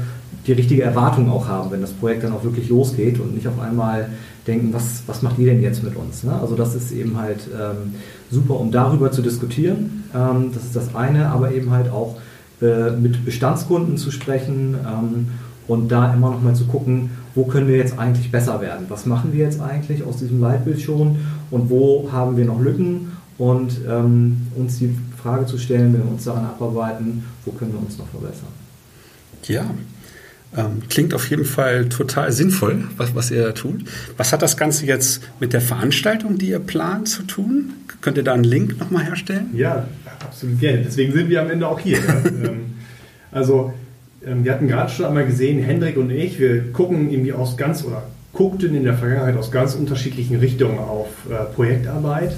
die 0.49 0.53
richtige 0.55 0.83
Erwartung 0.83 1.31
auch 1.31 1.47
haben, 1.47 1.71
wenn 1.71 1.83
das 1.83 1.93
Projekt 1.93 2.25
dann 2.25 2.33
auch 2.33 2.43
wirklich 2.43 2.69
losgeht 2.69 3.21
und 3.21 3.37
nicht 3.37 3.47
auf 3.47 3.61
einmal 3.61 4.09
denken, 4.45 4.73
was, 4.73 5.05
was 5.07 5.23
macht 5.23 5.39
ihr 5.39 5.47
denn 5.47 5.63
jetzt 5.63 5.85
mit 5.85 5.95
uns? 5.95 6.25
Ne? 6.25 6.33
Also 6.33 6.57
das 6.57 6.75
ist 6.75 6.91
eben 6.91 7.17
halt 7.17 7.47
ähm, 7.53 7.95
super, 8.29 8.59
um 8.59 8.73
darüber 8.73 9.13
zu 9.13 9.23
diskutieren. 9.23 10.03
Ähm, 10.13 10.51
das 10.53 10.65
ist 10.65 10.75
das 10.75 10.97
eine, 10.97 11.29
aber 11.29 11.53
eben 11.53 11.71
halt 11.71 11.93
auch 11.93 12.17
äh, 12.61 12.91
mit 12.91 13.25
Bestandskunden 13.25 13.99
zu 13.99 14.11
sprechen 14.11 14.75
ähm, 14.85 15.29
und 15.69 15.89
da 15.89 16.13
immer 16.13 16.31
noch 16.31 16.43
mal 16.43 16.55
zu 16.55 16.65
gucken, 16.65 17.11
wo 17.35 17.45
können 17.45 17.69
wir 17.69 17.77
jetzt 17.77 17.99
eigentlich 17.99 18.33
besser 18.33 18.61
werden? 18.61 18.87
Was 18.89 19.07
machen 19.07 19.33
wir 19.33 19.45
jetzt 19.45 19.61
eigentlich 19.61 20.03
aus 20.03 20.17
diesem 20.17 20.41
Leitbild 20.41 20.81
schon 20.81 21.19
und 21.51 21.71
wo 21.71 22.09
haben 22.11 22.37
wir 22.37 22.45
noch 22.45 22.61
Lücken? 22.61 23.13
Und 23.37 23.83
ähm, 23.89 24.49
uns 24.57 24.79
die 24.79 24.93
Frage 25.23 25.47
zu 25.47 25.59
stellen, 25.59 25.95
wenn 25.95 26.03
wir 26.03 26.11
uns 26.11 26.25
daran 26.25 26.45
abarbeiten, 26.45 27.23
wo 27.45 27.53
können 27.53 27.73
wir 27.73 27.79
uns 27.79 27.97
noch 27.97 28.09
verbessern? 28.09 28.49
Ja, 29.45 29.65
ähm, 30.57 30.83
klingt 30.89 31.15
auf 31.15 31.29
jeden 31.31 31.45
Fall 31.45 31.89
total 31.89 32.33
sinnvoll, 32.33 32.85
was, 32.97 33.15
was 33.15 33.31
ihr 33.31 33.45
da 33.45 33.53
tut. 33.53 33.85
Was 34.17 34.33
hat 34.33 34.43
das 34.43 34.57
Ganze 34.57 34.87
jetzt 34.87 35.23
mit 35.41 35.53
der 35.53 35.61
Veranstaltung, 35.61 36.39
die 36.39 36.49
ihr 36.49 36.59
plant, 36.59 37.09
zu 37.09 37.23
tun? 37.23 37.75
Könnt 38.01 38.17
ihr 38.17 38.25
da 38.25 38.33
einen 38.33 38.45
Link 38.45 38.79
nochmal 38.79 39.05
herstellen? 39.05 39.51
Ja, 39.55 39.87
absolut 40.25 40.59
gerne. 40.59 40.83
Deswegen 40.83 41.13
sind 41.13 41.29
wir 41.29 41.43
am 41.43 41.51
Ende 41.51 41.67
auch 41.67 41.81
hier. 41.81 41.99
Ähm, 42.25 42.75
also, 43.31 43.75
wir 44.21 44.53
hatten 44.53 44.69
gerade 44.69 44.91
schon 44.91 45.07
einmal 45.07 45.27
gesehen, 45.27 45.63
Hendrik 45.63 45.97
und 45.97 46.11
ich, 46.11 46.39
wir 46.41 46.73
gucken 46.73 47.11
irgendwie 47.11 47.33
aus 47.33 47.57
ganz 47.57 47.85
oder 47.85 48.03
guckten 48.33 48.75
in 48.75 48.85
der 48.85 48.95
Vergangenheit 48.95 49.37
aus 49.37 49.51
ganz 49.51 49.75
unterschiedlichen 49.75 50.37
Richtungen 50.37 50.79
auf 50.79 51.09
äh, 51.31 51.45
Projektarbeit. 51.55 52.35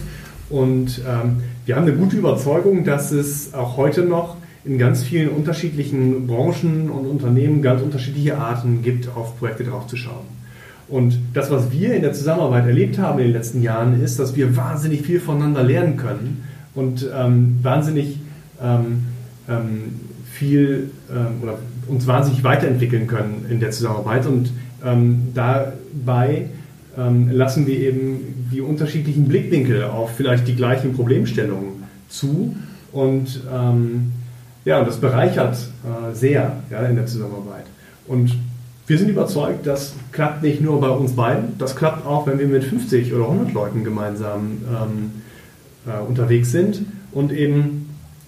Und 0.48 1.00
ähm, 1.06 1.42
wir 1.66 1.76
haben 1.76 1.86
eine 1.86 1.94
gute 1.94 2.16
Überzeugung, 2.16 2.84
dass 2.84 3.12
es 3.12 3.54
auch 3.54 3.76
heute 3.76 4.02
noch 4.02 4.36
in 4.64 4.78
ganz 4.78 5.02
vielen 5.02 5.30
unterschiedlichen 5.30 6.26
Branchen 6.26 6.90
und 6.90 7.06
Unternehmen 7.06 7.62
ganz 7.62 7.82
unterschiedliche 7.82 8.36
Arten 8.36 8.82
gibt, 8.82 9.08
auf 9.14 9.38
Projekte 9.38 9.64
draufzuschauen. 9.64 10.40
Und 10.88 11.18
das, 11.34 11.50
was 11.50 11.70
wir 11.70 11.94
in 11.94 12.02
der 12.02 12.12
Zusammenarbeit 12.12 12.66
erlebt 12.66 12.98
haben 12.98 13.20
in 13.20 13.26
den 13.26 13.32
letzten 13.32 13.62
Jahren, 13.62 14.02
ist, 14.02 14.18
dass 14.18 14.34
wir 14.34 14.56
wahnsinnig 14.56 15.02
viel 15.02 15.20
voneinander 15.20 15.62
lernen 15.62 15.96
können 15.96 16.44
und 16.74 17.08
ähm, 17.14 17.58
wahnsinnig 17.62 18.18
ähm, 18.60 19.04
ähm, 19.48 20.00
viel 20.30 20.90
ähm, 21.10 21.42
oder 21.42 21.58
uns 21.86 22.06
wahnsinnig 22.06 22.44
weiterentwickeln 22.44 23.06
können 23.06 23.46
in 23.50 23.60
der 23.60 23.70
Zusammenarbeit. 23.70 24.26
Und 24.26 24.52
ähm, 24.84 25.28
dabei 25.34 26.46
ähm, 26.96 27.30
lassen 27.30 27.66
wir 27.66 27.78
eben 27.78 28.48
die 28.52 28.60
unterschiedlichen 28.60 29.28
Blickwinkel 29.28 29.84
auf 29.84 30.16
vielleicht 30.16 30.46
die 30.46 30.56
gleichen 30.56 30.94
Problemstellungen 30.94 31.84
zu 32.08 32.56
und 32.92 33.40
ja, 34.64 34.78
und 34.78 34.88
das 34.88 34.98
bereichert 34.98 35.56
äh, 35.56 36.14
sehr 36.14 36.52
ja, 36.70 36.82
in 36.82 36.96
der 36.96 37.06
Zusammenarbeit. 37.06 37.64
Und 38.06 38.36
wir 38.86 38.98
sind 38.98 39.08
überzeugt, 39.08 39.66
das 39.66 39.94
klappt 40.12 40.42
nicht 40.42 40.60
nur 40.60 40.80
bei 40.80 40.90
uns 40.90 41.12
beiden, 41.12 41.56
das 41.58 41.76
klappt 41.76 42.04
auch, 42.04 42.26
wenn 42.26 42.38
wir 42.38 42.46
mit 42.46 42.64
50 42.64 43.14
oder 43.14 43.24
100 43.24 43.54
Leuten 43.54 43.84
gemeinsam 43.84 44.58
ähm, 44.68 45.10
äh, 45.86 46.00
unterwegs 46.06 46.50
sind 46.50 46.82
und 47.12 47.32
eben 47.32 47.79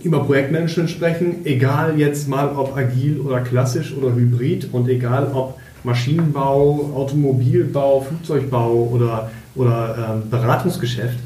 über 0.03 0.25
Projektmanagement 0.25 0.91
sprechen, 0.91 1.45
egal 1.45 1.99
jetzt 1.99 2.29
mal 2.29 2.55
ob 2.57 2.77
agil 2.77 3.21
oder 3.21 3.41
klassisch 3.41 3.95
oder 3.95 4.15
hybrid 4.15 4.69
und 4.73 4.89
egal 4.89 5.31
ob 5.33 5.59
Maschinenbau, 5.85 6.93
Automobilbau, 6.95 8.01
Flugzeugbau 8.03 8.89
oder, 8.93 9.31
oder 9.55 10.15
ähm, 10.15 10.31
Beratungsgeschäft. 10.31 11.19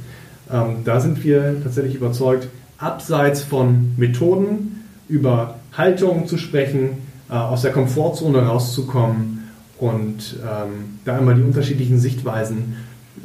Ähm, 0.53 0.79
da 0.85 1.01
sind 1.01 1.23
wir 1.25 1.63
tatsächlich 1.63 1.95
überzeugt, 1.95 2.49
abseits 2.79 3.43
von 3.43 3.93
Methoden, 3.97 4.85
über 5.09 5.57
Haltung 5.77 6.27
zu 6.27 6.39
sprechen, 6.39 6.91
äh, 7.31 7.35
aus 7.35 7.63
der 7.63 7.73
Komfortzone 7.73 8.39
rauszukommen 8.47 9.51
und 9.79 10.37
ähm, 10.43 10.99
da 11.05 11.19
einmal 11.19 11.35
die 11.35 11.43
unterschiedlichen 11.43 11.99
Sichtweisen 11.99 12.77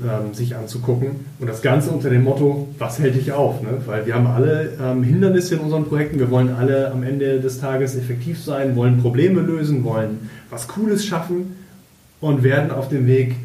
ähm, 0.04 0.34
sich 0.34 0.56
anzugucken. 0.56 1.12
Und 1.40 1.48
das 1.48 1.62
Ganze 1.62 1.92
unter 1.92 2.10
dem 2.10 2.24
Motto, 2.24 2.68
was 2.78 3.00
hält 3.00 3.16
dich 3.16 3.32
auf? 3.32 3.62
Ne? 3.62 3.70
Weil 3.86 4.06
wir 4.06 4.16
haben 4.16 4.28
alle 4.28 4.74
ähm, 4.82 5.04
Hindernisse 5.04 5.56
in 5.56 5.62
unseren 5.62 5.86
Projekten, 5.86 6.20
wir 6.20 6.32
wollen 6.32 6.50
alle 6.50 6.92
am 6.92 7.04
Ende 7.04 7.40
des 7.40 7.60
Tages 7.60 7.96
effektiv 7.96 8.42
sein, 8.44 8.76
wollen 8.76 9.02
Probleme 9.02 9.42
lösen, 9.42 9.84
wollen 9.84 10.30
was 10.50 10.68
Cooles 10.68 11.06
schaffen 11.06 11.56
und 12.20 12.44
werden 12.44 12.72
auf 12.72 12.90
dem 12.90 13.08
Weg 13.08 13.36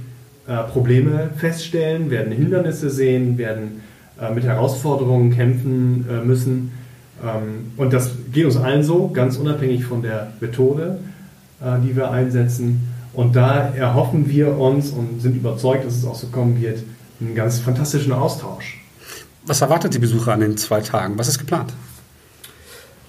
äh, 0.47 0.57
Probleme 0.64 1.31
feststellen, 1.37 2.11
werden 2.11 2.33
Hindernisse 2.33 2.90
sehen, 2.90 3.38
werden 3.38 3.83
äh, 4.21 4.33
mit 4.35 4.45
Herausforderungen 4.45 5.35
kämpfen 5.35 6.07
äh, 6.09 6.25
müssen 6.25 6.73
ähm, 7.25 7.73
und 7.77 7.92
das 7.92 8.12
geht 8.33 8.45
uns 8.45 8.57
allen 8.57 8.83
so, 8.83 9.09
ganz 9.09 9.37
unabhängig 9.37 9.85
von 9.85 10.03
der 10.03 10.33
Methode, 10.40 10.99
äh, 11.61 11.81
die 11.85 11.97
wir 11.97 12.11
einsetzen. 12.11 12.88
Und 13.16 13.35
da 13.35 13.70
erhoffen 13.74 14.29
wir 14.29 14.59
uns 14.59 14.90
und 14.90 15.22
sind 15.22 15.37
überzeugt, 15.37 15.87
dass 15.87 15.94
es 15.96 16.05
auch 16.05 16.14
so 16.14 16.26
kommen 16.26 16.61
wird, 16.61 16.81
einen 17.18 17.35
ganz 17.35 17.59
fantastischen 17.59 18.12
Austausch. 18.12 18.79
Was 19.46 19.62
erwartet 19.62 19.94
die 19.94 19.98
Besucher 19.98 20.35
an 20.35 20.40
den 20.40 20.59
zwei 20.59 20.83
Tagen? 20.83 21.18
Was 21.18 21.26
ist 21.26 21.38
geplant? 21.38 21.72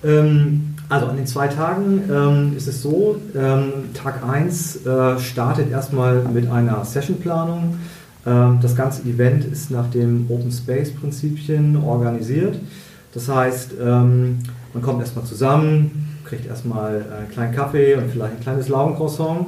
Ähm, 0.06 0.76
also 0.88 1.08
an 1.08 1.18
den 1.18 1.28
zwei 1.28 1.50
Tagen 1.50 2.04
ähm, 2.10 2.54
ist 2.56 2.68
es 2.68 2.82
so, 2.82 3.20
ähm, 3.36 3.94
Tag 3.94 4.24
1 4.24 4.86
äh, 4.86 5.20
startet 5.20 5.72
erstmal 5.72 6.24
mit 6.24 6.50
einer 6.50 6.86
Sessionplanung. 6.86 7.78
Ähm, 8.26 8.60
das 8.62 8.78
ganze 8.78 9.02
Event 9.02 9.44
ist 9.44 9.72
nach 9.72 9.90
dem 9.90 10.28
Open 10.30 10.54
Space 10.54 10.94
Prinzipien 10.94 11.76
organisiert. 11.76 12.58
Das 13.14 13.28
heißt, 13.28 13.72
ähm, 13.82 14.40
man 14.74 14.82
kommt 14.82 15.02
erstmal 15.02 15.26
zusammen, 15.26 16.16
kriegt 16.24 16.46
erstmal 16.46 17.06
einen 17.12 17.30
kleinen 17.30 17.54
Kaffee 17.54 17.96
und 17.96 18.10
vielleicht 18.10 18.36
ein 18.36 18.42
kleines 18.42 18.70
Laugencroissant 18.70 19.48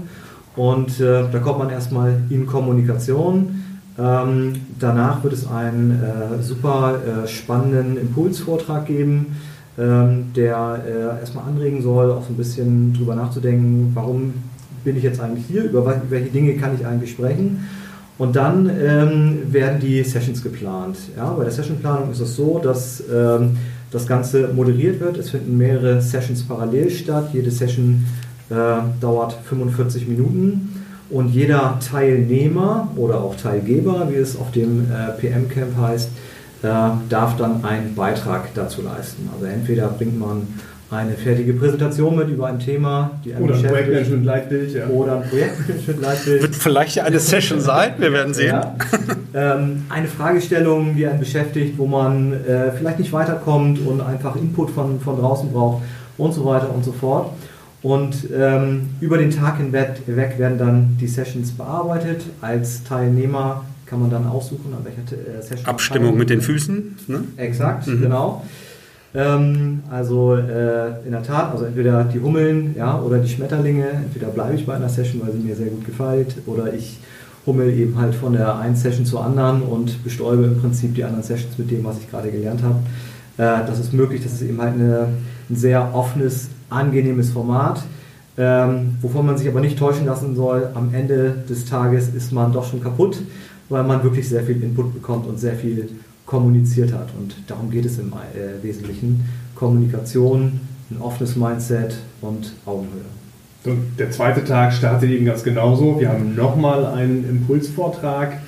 und 0.59 0.99
äh, 0.99 1.23
da 1.31 1.39
kommt 1.39 1.59
man 1.59 1.69
erstmal 1.69 2.17
in 2.29 2.45
Kommunikation. 2.45 3.63
Ähm, 3.97 4.59
danach 4.77 5.23
wird 5.23 5.31
es 5.31 5.49
einen 5.49 5.91
äh, 5.91 6.43
super 6.43 6.95
äh, 6.95 7.27
spannenden 7.29 7.95
Impulsvortrag 7.95 8.85
geben, 8.85 9.37
ähm, 9.77 10.33
der 10.35 10.83
äh, 10.85 11.19
erstmal 11.21 11.45
anregen 11.45 11.81
soll, 11.81 12.11
auch 12.11 12.23
so 12.23 12.33
ein 12.33 12.35
bisschen 12.35 12.93
drüber 12.93 13.15
nachzudenken, 13.15 13.91
warum 13.93 14.33
bin 14.83 14.97
ich 14.97 15.03
jetzt 15.03 15.21
eigentlich 15.21 15.45
hier, 15.45 15.63
über 15.63 16.01
welche 16.09 16.29
Dinge 16.29 16.53
kann 16.55 16.75
ich 16.77 16.85
eigentlich 16.85 17.11
sprechen. 17.11 17.65
Und 18.17 18.35
dann 18.35 18.69
ähm, 18.69 19.53
werden 19.53 19.79
die 19.79 20.03
Sessions 20.03 20.43
geplant. 20.43 20.97
Ja, 21.15 21.31
bei 21.31 21.45
der 21.45 21.53
Sessionplanung 21.53 22.11
ist 22.11 22.19
es 22.19 22.35
so, 22.35 22.59
dass 22.61 23.01
ähm, 23.09 23.55
das 23.91 24.05
Ganze 24.05 24.49
moderiert 24.49 24.99
wird. 24.99 25.15
Es 25.15 25.29
finden 25.29 25.57
mehrere 25.57 26.01
Sessions 26.01 26.43
parallel 26.43 26.89
statt. 26.89 27.29
Jede 27.31 27.49
Session 27.49 28.03
dauert 28.49 29.37
45 29.47 30.07
Minuten. 30.07 30.85
Und 31.09 31.29
jeder 31.29 31.79
Teilnehmer 31.79 32.89
oder 32.95 33.21
auch 33.21 33.35
Teilgeber, 33.35 34.07
wie 34.11 34.15
es 34.15 34.37
auf 34.37 34.51
dem 34.51 34.91
äh, 34.91 35.11
PM-Camp 35.19 35.75
heißt, 35.77 36.09
äh, 36.61 36.67
darf 37.09 37.35
dann 37.37 37.63
einen 37.63 37.95
Beitrag 37.95 38.53
dazu 38.53 38.81
leisten. 38.83 39.27
Also 39.33 39.45
entweder 39.45 39.87
bringt 39.87 40.19
man 40.19 40.47
eine 40.91 41.13
fertige 41.13 41.53
Präsentation 41.53 42.15
mit 42.15 42.29
über 42.29 42.47
ein 42.47 42.59
Thema, 42.59 43.11
die 43.23 43.33
Oder 43.33 43.55
ein 43.55 43.63
Projektmanagement-Leitbild. 43.63 44.73
Ja. 44.73 44.87
Oder 44.87 45.17
ein 45.17 45.29
Projektmanagement-Leitbild. 45.29 46.41
Wird 46.41 46.55
vielleicht 46.55 46.95
ja 46.95 47.03
eine 47.03 47.19
Session 47.19 47.59
sein, 47.59 47.93
wir 47.97 48.11
werden 48.11 48.33
sehen. 48.33 48.55
Ja. 48.55 48.75
Ähm, 49.31 49.85
eine 49.89 50.07
Fragestellung, 50.07 50.95
die 50.95 51.05
einen 51.05 51.19
beschäftigt, 51.19 51.77
wo 51.77 51.85
man 51.85 52.33
äh, 52.33 52.71
vielleicht 52.71 52.97
nicht 52.97 53.13
weiterkommt 53.13 53.79
und 53.85 54.01
einfach 54.01 54.35
Input 54.35 54.71
von, 54.71 54.99
von 54.99 55.19
draußen 55.19 55.51
braucht 55.51 55.83
und 56.17 56.33
so 56.33 56.45
weiter 56.45 56.73
und 56.73 56.83
so 56.83 56.91
fort. 56.91 57.29
Und 57.81 58.27
ähm, 58.35 58.89
über 58.99 59.17
den 59.17 59.31
Tag 59.31 59.57
hinweg 59.57 60.37
werden 60.37 60.57
dann 60.57 60.97
die 60.99 61.07
Sessions 61.07 61.51
bearbeitet. 61.51 62.23
Als 62.41 62.83
Teilnehmer 62.83 63.63
kann 63.85 64.01
man 64.01 64.09
dann 64.09 64.27
aussuchen, 64.27 64.73
an 64.73 64.83
welcher 64.83 65.01
äh, 65.13 65.41
Session. 65.41 65.65
Abstimmung 65.65 66.17
mit 66.17 66.29
den 66.29 66.41
Füßen. 66.41 66.97
Ne? 67.07 67.23
Exakt, 67.37 67.87
mhm. 67.87 68.01
genau. 68.01 68.45
Ähm, 69.15 69.81
also 69.89 70.35
äh, 70.35 71.05
in 71.05 71.11
der 71.11 71.23
Tat, 71.23 71.51
also 71.53 71.65
entweder 71.65 72.03
die 72.03 72.19
Hummeln 72.19 72.75
ja, 72.77 72.99
oder 72.99 73.17
die 73.17 73.29
Schmetterlinge. 73.29 73.87
Entweder 73.89 74.27
bleibe 74.27 74.55
ich 74.55 74.65
bei 74.65 74.75
einer 74.75 74.89
Session, 74.89 75.21
weil 75.23 75.31
sie 75.31 75.39
mir 75.39 75.55
sehr 75.55 75.67
gut 75.67 75.85
gefällt, 75.85 76.35
oder 76.45 76.73
ich 76.73 76.99
hummel 77.45 77.73
eben 77.73 77.97
halt 77.97 78.13
von 78.13 78.33
der 78.33 78.57
einen 78.57 78.75
Session 78.75 79.05
zur 79.05 79.23
anderen 79.23 79.63
und 79.63 80.03
bestäube 80.03 80.43
im 80.43 80.59
Prinzip 80.59 80.93
die 80.95 81.03
anderen 81.03 81.23
Sessions 81.23 81.57
mit 81.57 81.71
dem, 81.71 81.83
was 81.85 81.97
ich 81.97 82.11
gerade 82.11 82.29
gelernt 82.29 82.61
habe. 82.61 82.79
Äh, 83.37 83.65
das 83.65 83.79
ist 83.79 83.93
möglich, 83.93 84.21
das 84.21 84.33
ist 84.33 84.41
eben 84.41 84.61
halt 84.61 84.73
eine, 84.73 85.07
ein 85.49 85.55
sehr 85.55 85.95
offenes 85.95 86.49
angenehmes 86.69 87.31
Format, 87.31 87.83
ähm, 88.37 88.97
wovon 89.01 89.25
man 89.25 89.37
sich 89.37 89.47
aber 89.47 89.61
nicht 89.61 89.77
täuschen 89.77 90.05
lassen 90.05 90.35
soll. 90.35 90.69
Am 90.73 90.93
Ende 90.93 91.43
des 91.49 91.65
Tages 91.65 92.09
ist 92.09 92.31
man 92.31 92.53
doch 92.53 92.69
schon 92.69 92.81
kaputt, 92.81 93.21
weil 93.69 93.83
man 93.83 94.03
wirklich 94.03 94.27
sehr 94.27 94.43
viel 94.43 94.61
Input 94.63 94.93
bekommt 94.93 95.27
und 95.27 95.39
sehr 95.39 95.55
viel 95.55 95.89
kommuniziert 96.25 96.93
hat. 96.93 97.09
Und 97.17 97.35
darum 97.47 97.69
geht 97.71 97.85
es 97.85 97.97
im 97.97 98.13
äh, 98.13 98.63
Wesentlichen. 98.63 99.25
Kommunikation, 99.55 100.61
ein 100.89 101.01
offenes 101.01 101.35
Mindset 101.35 101.97
und 102.21 102.53
Augenhöhe. 102.65 103.01
Und 103.65 103.99
der 103.99 104.09
zweite 104.11 104.45
Tag 104.45 104.71
startet 104.73 105.09
eben 105.09 105.25
ganz 105.25 105.43
genauso. 105.43 105.99
Wir 105.99 106.09
haben 106.09 106.33
nochmal 106.35 106.85
einen 106.85 107.27
Impulsvortrag 107.29 108.39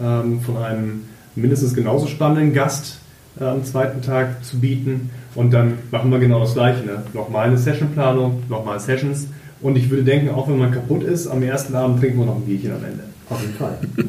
ähm, 0.00 0.40
von 0.40 0.56
einem 0.58 1.02
mindestens 1.34 1.74
genauso 1.74 2.06
spannenden 2.06 2.52
Gast 2.52 2.98
äh, 3.40 3.44
am 3.44 3.64
zweiten 3.64 4.02
Tag 4.02 4.44
zu 4.44 4.60
bieten. 4.60 5.10
Und 5.34 5.52
dann 5.52 5.78
machen 5.90 6.10
wir 6.10 6.18
genau 6.18 6.40
das 6.40 6.54
Gleiche. 6.54 6.84
Ne? 6.84 7.02
Nochmal 7.12 7.48
eine 7.48 7.58
Sessionplanung, 7.58 8.42
nochmal 8.48 8.78
Sessions. 8.80 9.28
Und 9.60 9.76
ich 9.76 9.90
würde 9.90 10.04
denken, 10.04 10.30
auch 10.30 10.48
wenn 10.48 10.58
man 10.58 10.70
kaputt 10.70 11.02
ist, 11.02 11.26
am 11.26 11.42
ersten 11.42 11.74
Abend 11.74 12.00
trinken 12.00 12.18
wir 12.18 12.26
noch 12.26 12.36
ein 12.36 12.46
Bierchen 12.46 12.72
am 12.72 12.84
Ende. 12.84 13.04
Auf 13.30 13.40
jeden 13.40 13.54
Fall. 13.54 13.78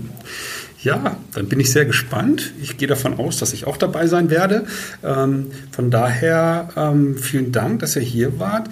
Ja, 0.86 1.18
dann 1.34 1.50
bin 1.50 1.60
ich 1.60 1.72
sehr 1.72 1.86
gespannt. 1.86 2.54
Ich 2.62 2.78
gehe 2.78 2.88
davon 2.88 3.18
aus, 3.18 3.40
dass 3.40 3.54
ich 3.54 3.66
auch 3.66 3.76
dabei 3.76 4.06
sein 4.06 4.30
werde. 4.30 4.66
Ähm, 5.04 5.48
von 5.72 5.90
daher 5.90 6.70
ähm, 6.78 7.18
vielen 7.18 7.52
Dank, 7.52 7.80
dass 7.80 7.96
ihr 7.96 8.04
hier 8.04 8.40
wart 8.40 8.70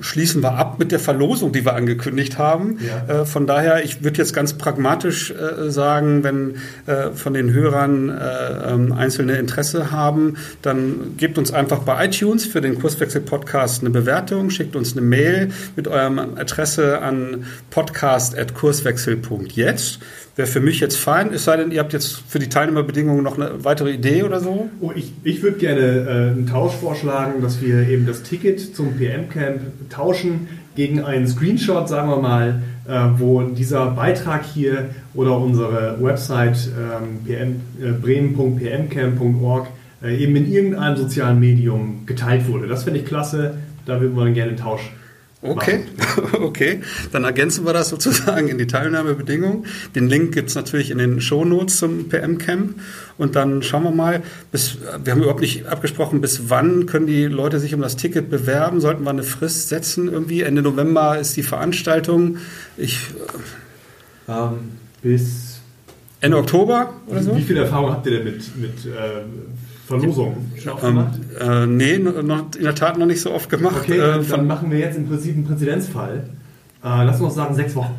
schließen 0.00 0.42
wir 0.42 0.52
ab 0.52 0.78
mit 0.78 0.92
der 0.92 1.00
Verlosung, 1.00 1.52
die 1.52 1.64
wir 1.64 1.74
angekündigt 1.74 2.36
haben. 2.38 2.78
Ja. 2.80 3.22
Äh, 3.22 3.26
von 3.26 3.46
daher, 3.46 3.84
ich 3.84 4.04
würde 4.04 4.18
jetzt 4.18 4.34
ganz 4.34 4.52
pragmatisch 4.54 5.30
äh, 5.30 5.70
sagen, 5.70 6.24
wenn 6.24 6.56
äh, 6.86 7.12
von 7.12 7.34
den 7.34 7.52
Hörern 7.52 8.08
äh, 8.08 8.72
ähm, 8.72 8.92
einzelne 8.92 9.36
Interesse 9.38 9.90
haben, 9.90 10.36
dann 10.62 11.16
gebt 11.16 11.38
uns 11.38 11.52
einfach 11.52 11.80
bei 11.80 12.06
iTunes 12.06 12.46
für 12.46 12.60
den 12.60 12.78
Kurswechsel-Podcast 12.78 13.82
eine 13.82 13.90
Bewertung, 13.90 14.50
schickt 14.50 14.76
uns 14.76 14.92
eine 14.92 15.02
Mail 15.02 15.48
mit 15.76 15.88
eurem 15.88 16.18
Adresse 16.18 17.00
an 17.00 17.46
podcast.kurswechsel.jetzt. 17.70 19.98
Wäre 20.38 20.46
für 20.46 20.60
mich 20.60 20.78
jetzt 20.78 20.96
fein, 20.96 21.32
es 21.32 21.46
sei 21.46 21.56
denn, 21.56 21.72
ihr 21.72 21.80
habt 21.80 21.92
jetzt 21.92 22.22
für 22.28 22.38
die 22.38 22.48
Teilnehmerbedingungen 22.48 23.24
noch 23.24 23.36
eine 23.36 23.64
weitere 23.64 23.90
Idee 23.90 24.22
oder 24.22 24.38
so? 24.38 24.70
Oh, 24.80 24.92
ich 24.94 25.12
ich 25.24 25.42
würde 25.42 25.58
gerne 25.58 25.80
äh, 25.80 26.10
einen 26.30 26.46
Tausch 26.46 26.74
vorschlagen, 26.74 27.42
dass 27.42 27.60
wir 27.60 27.88
eben 27.88 28.06
das 28.06 28.22
Ticket 28.22 28.60
zum 28.60 28.96
PM-Camp 28.96 29.90
tauschen 29.90 30.46
gegen 30.76 31.02
einen 31.02 31.26
Screenshot, 31.26 31.88
sagen 31.88 32.08
wir 32.08 32.18
mal, 32.18 32.62
äh, 32.86 33.00
wo 33.16 33.42
dieser 33.42 33.86
Beitrag 33.90 34.44
hier 34.44 34.90
oder 35.12 35.36
unsere 35.36 35.96
Website 36.00 36.70
ähm, 36.78 37.58
äh, 37.82 37.90
bremen.pmcamp.org 37.90 39.66
äh, 40.04 40.22
eben 40.22 40.36
in 40.36 40.52
irgendeinem 40.52 40.96
sozialen 40.98 41.40
Medium 41.40 42.06
geteilt 42.06 42.46
wurde. 42.46 42.68
Das 42.68 42.84
finde 42.84 43.00
ich 43.00 43.06
klasse. 43.06 43.54
Da 43.86 44.00
würden 44.00 44.14
wir 44.14 44.30
gerne 44.30 44.50
einen 44.50 44.60
Tausch 44.60 44.92
Okay, 45.40 45.84
okay. 46.40 46.80
Dann 47.12 47.22
ergänzen 47.22 47.64
wir 47.64 47.72
das 47.72 47.90
sozusagen 47.90 48.48
in 48.48 48.58
die 48.58 48.66
Teilnahmebedingungen. 48.66 49.66
Den 49.94 50.08
Link 50.08 50.34
gibt 50.34 50.48
es 50.48 50.56
natürlich 50.56 50.90
in 50.90 50.98
den 50.98 51.20
Shownotes 51.20 51.76
zum 51.76 52.08
PM-Camp. 52.08 52.74
Und 53.18 53.36
dann 53.36 53.62
schauen 53.62 53.84
wir 53.84 53.92
mal, 53.92 54.22
bis, 54.50 54.78
wir 55.04 55.12
haben 55.12 55.20
überhaupt 55.20 55.40
nicht 55.40 55.66
abgesprochen, 55.66 56.20
bis 56.20 56.50
wann 56.50 56.86
können 56.86 57.06
die 57.06 57.26
Leute 57.26 57.60
sich 57.60 57.72
um 57.72 57.80
das 57.80 57.94
Ticket 57.94 58.30
bewerben? 58.30 58.80
Sollten 58.80 59.04
wir 59.04 59.10
eine 59.10 59.22
Frist 59.22 59.68
setzen 59.68 60.08
irgendwie? 60.08 60.42
Ende 60.42 60.62
November 60.62 61.18
ist 61.18 61.36
die 61.36 61.44
Veranstaltung. 61.44 62.38
Ich, 62.76 62.98
ähm, 64.28 64.72
bis 65.02 65.60
Ende 66.20 66.36
Oktober 66.36 66.94
oder 67.06 67.22
so? 67.22 67.36
Wie 67.36 67.42
viel 67.42 67.58
Erfahrung 67.58 67.92
habt 67.92 68.06
ihr 68.06 68.18
denn 68.18 68.24
mit, 68.24 68.56
mit 68.56 68.86
äh, 68.86 69.22
Verlosung 69.88 70.36
ähm, 70.82 71.06
äh, 71.40 71.66
nee, 71.66 71.98
noch, 71.98 72.54
in 72.54 72.62
der 72.62 72.74
Tat 72.74 72.98
noch 72.98 73.06
nicht 73.06 73.22
so 73.22 73.32
oft 73.32 73.48
gemacht. 73.48 73.84
Okay, 73.84 73.98
äh, 73.98 74.22
dann 74.22 74.46
machen 74.46 74.70
wir 74.70 74.78
jetzt 74.78 74.98
im 74.98 75.08
Prinzip 75.08 75.34
einen 75.34 75.46
Präzedenzfall. 75.46 76.28
Äh, 76.84 77.04
lass 77.04 77.20
uns 77.22 77.34
sagen, 77.34 77.54
sechs 77.54 77.74
Wochen. 77.74 77.94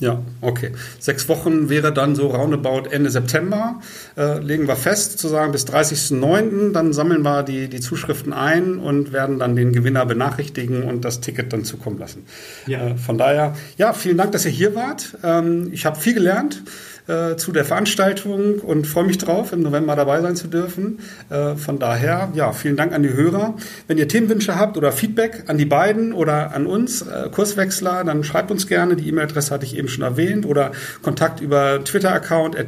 Ja, 0.00 0.22
okay. 0.40 0.72
Sechs 0.98 1.28
Wochen 1.28 1.68
wäre 1.68 1.92
dann 1.92 2.16
so 2.16 2.26
roundabout 2.26 2.88
Ende 2.90 3.10
September. 3.10 3.80
Äh, 4.16 4.40
legen 4.40 4.66
wir 4.66 4.76
fest, 4.76 5.12
sozusagen 5.12 5.52
bis 5.52 5.66
30.09. 5.66 6.72
Dann 6.72 6.92
sammeln 6.92 7.22
wir 7.22 7.44
die, 7.44 7.68
die 7.68 7.80
Zuschriften 7.80 8.32
ein 8.32 8.78
und 8.78 9.12
werden 9.12 9.38
dann 9.38 9.54
den 9.54 9.72
Gewinner 9.72 10.04
benachrichtigen 10.04 10.82
und 10.82 11.04
das 11.04 11.20
Ticket 11.20 11.52
dann 11.52 11.64
zukommen 11.64 11.98
lassen. 11.98 12.26
Ja. 12.66 12.88
Äh, 12.88 12.96
von 12.96 13.18
daher, 13.18 13.54
ja, 13.76 13.92
vielen 13.92 14.16
Dank, 14.16 14.32
dass 14.32 14.44
ihr 14.44 14.50
hier 14.50 14.74
wart. 14.74 15.16
Ähm, 15.22 15.68
ich 15.72 15.86
habe 15.86 15.98
viel 15.98 16.14
gelernt 16.14 16.62
äh, 17.06 17.36
zu 17.36 17.52
der 17.52 17.64
Veranstaltung 17.64 18.60
und 18.60 18.86
freue 18.86 19.04
mich 19.04 19.18
drauf, 19.18 19.52
im 19.52 19.62
November 19.62 19.96
dabei 19.96 20.20
sein 20.20 20.36
zu 20.36 20.48
dürfen. 20.48 21.00
Äh, 21.30 21.56
von 21.56 21.78
daher, 21.78 22.30
ja, 22.34 22.52
vielen 22.52 22.76
Dank 22.76 22.92
an 22.92 23.02
die 23.02 23.12
Hörer. 23.12 23.54
Wenn 23.86 23.98
ihr 23.98 24.08
Themenwünsche 24.08 24.58
habt 24.58 24.76
oder 24.76 24.92
Feedback 24.92 25.44
an 25.46 25.58
die 25.58 25.66
beiden 25.66 26.12
oder 26.12 26.54
an 26.54 26.66
uns, 26.66 27.02
äh, 27.02 27.28
Kurswechsler, 27.30 28.04
dann 28.04 28.24
schreibt 28.24 28.50
uns 28.50 28.66
gerne. 28.66 28.96
Die 28.96 29.08
E-Mail-Adresse 29.08 29.52
hatte 29.52 29.66
ich 29.66 29.76
eben 29.76 29.83
schon 29.88 30.04
erwähnt 30.04 30.46
oder 30.46 30.72
Kontakt 31.02 31.40
über 31.40 31.82
Twitter-Account 31.84 32.56
at, 32.56 32.66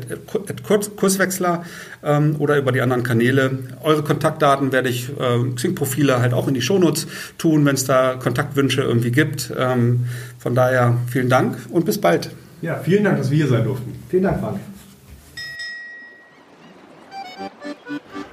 at 0.48 0.62
Kurswechsler 0.62 1.64
ähm, 2.02 2.37
oder 2.38 2.59
über 2.59 2.72
die 2.72 2.81
anderen 2.81 3.02
Kanäle. 3.02 3.59
Eure 3.83 4.02
Kontaktdaten 4.02 4.72
werde 4.72 4.88
ich, 4.88 5.11
äh, 5.11 5.55
Xing-Profile 5.55 6.20
halt 6.20 6.33
auch 6.33 6.48
in 6.48 6.55
die 6.55 6.62
Shownotes 6.62 7.07
tun, 7.38 7.64
wenn 7.64 7.74
es 7.74 7.85
da 7.85 8.14
Kontaktwünsche 8.14 8.83
irgendwie 8.83 9.11
gibt. 9.11 9.52
Ähm, 9.57 10.07
von 10.38 10.55
daher 10.55 10.96
vielen 11.11 11.29
Dank 11.29 11.57
und 11.70 11.85
bis 11.85 12.00
bald. 12.00 12.31
Ja, 12.62 12.79
vielen 12.79 13.05
Dank, 13.05 13.18
dass 13.18 13.31
wir 13.31 13.37
hier 13.37 13.48
sein 13.48 13.64
durften. 13.64 13.92
Vielen 14.09 14.22
Dank, 14.22 14.40
Frank. 14.40 14.59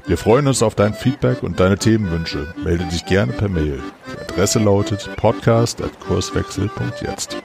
Wir 0.05 0.17
freuen 0.17 0.47
uns 0.47 0.61
auf 0.61 0.75
dein 0.75 0.93
Feedback 0.93 1.43
und 1.43 1.61
deine 1.61 1.77
Themenwünsche. 1.77 2.53
Melde 2.63 2.83
dich 2.85 3.05
gerne 3.05 3.31
per 3.31 3.47
Mail. 3.47 3.79
Die 4.07 4.17
Adresse 4.19 4.59
lautet 4.59 5.09
podcast.kurswechsel.jetzt. 5.15 7.37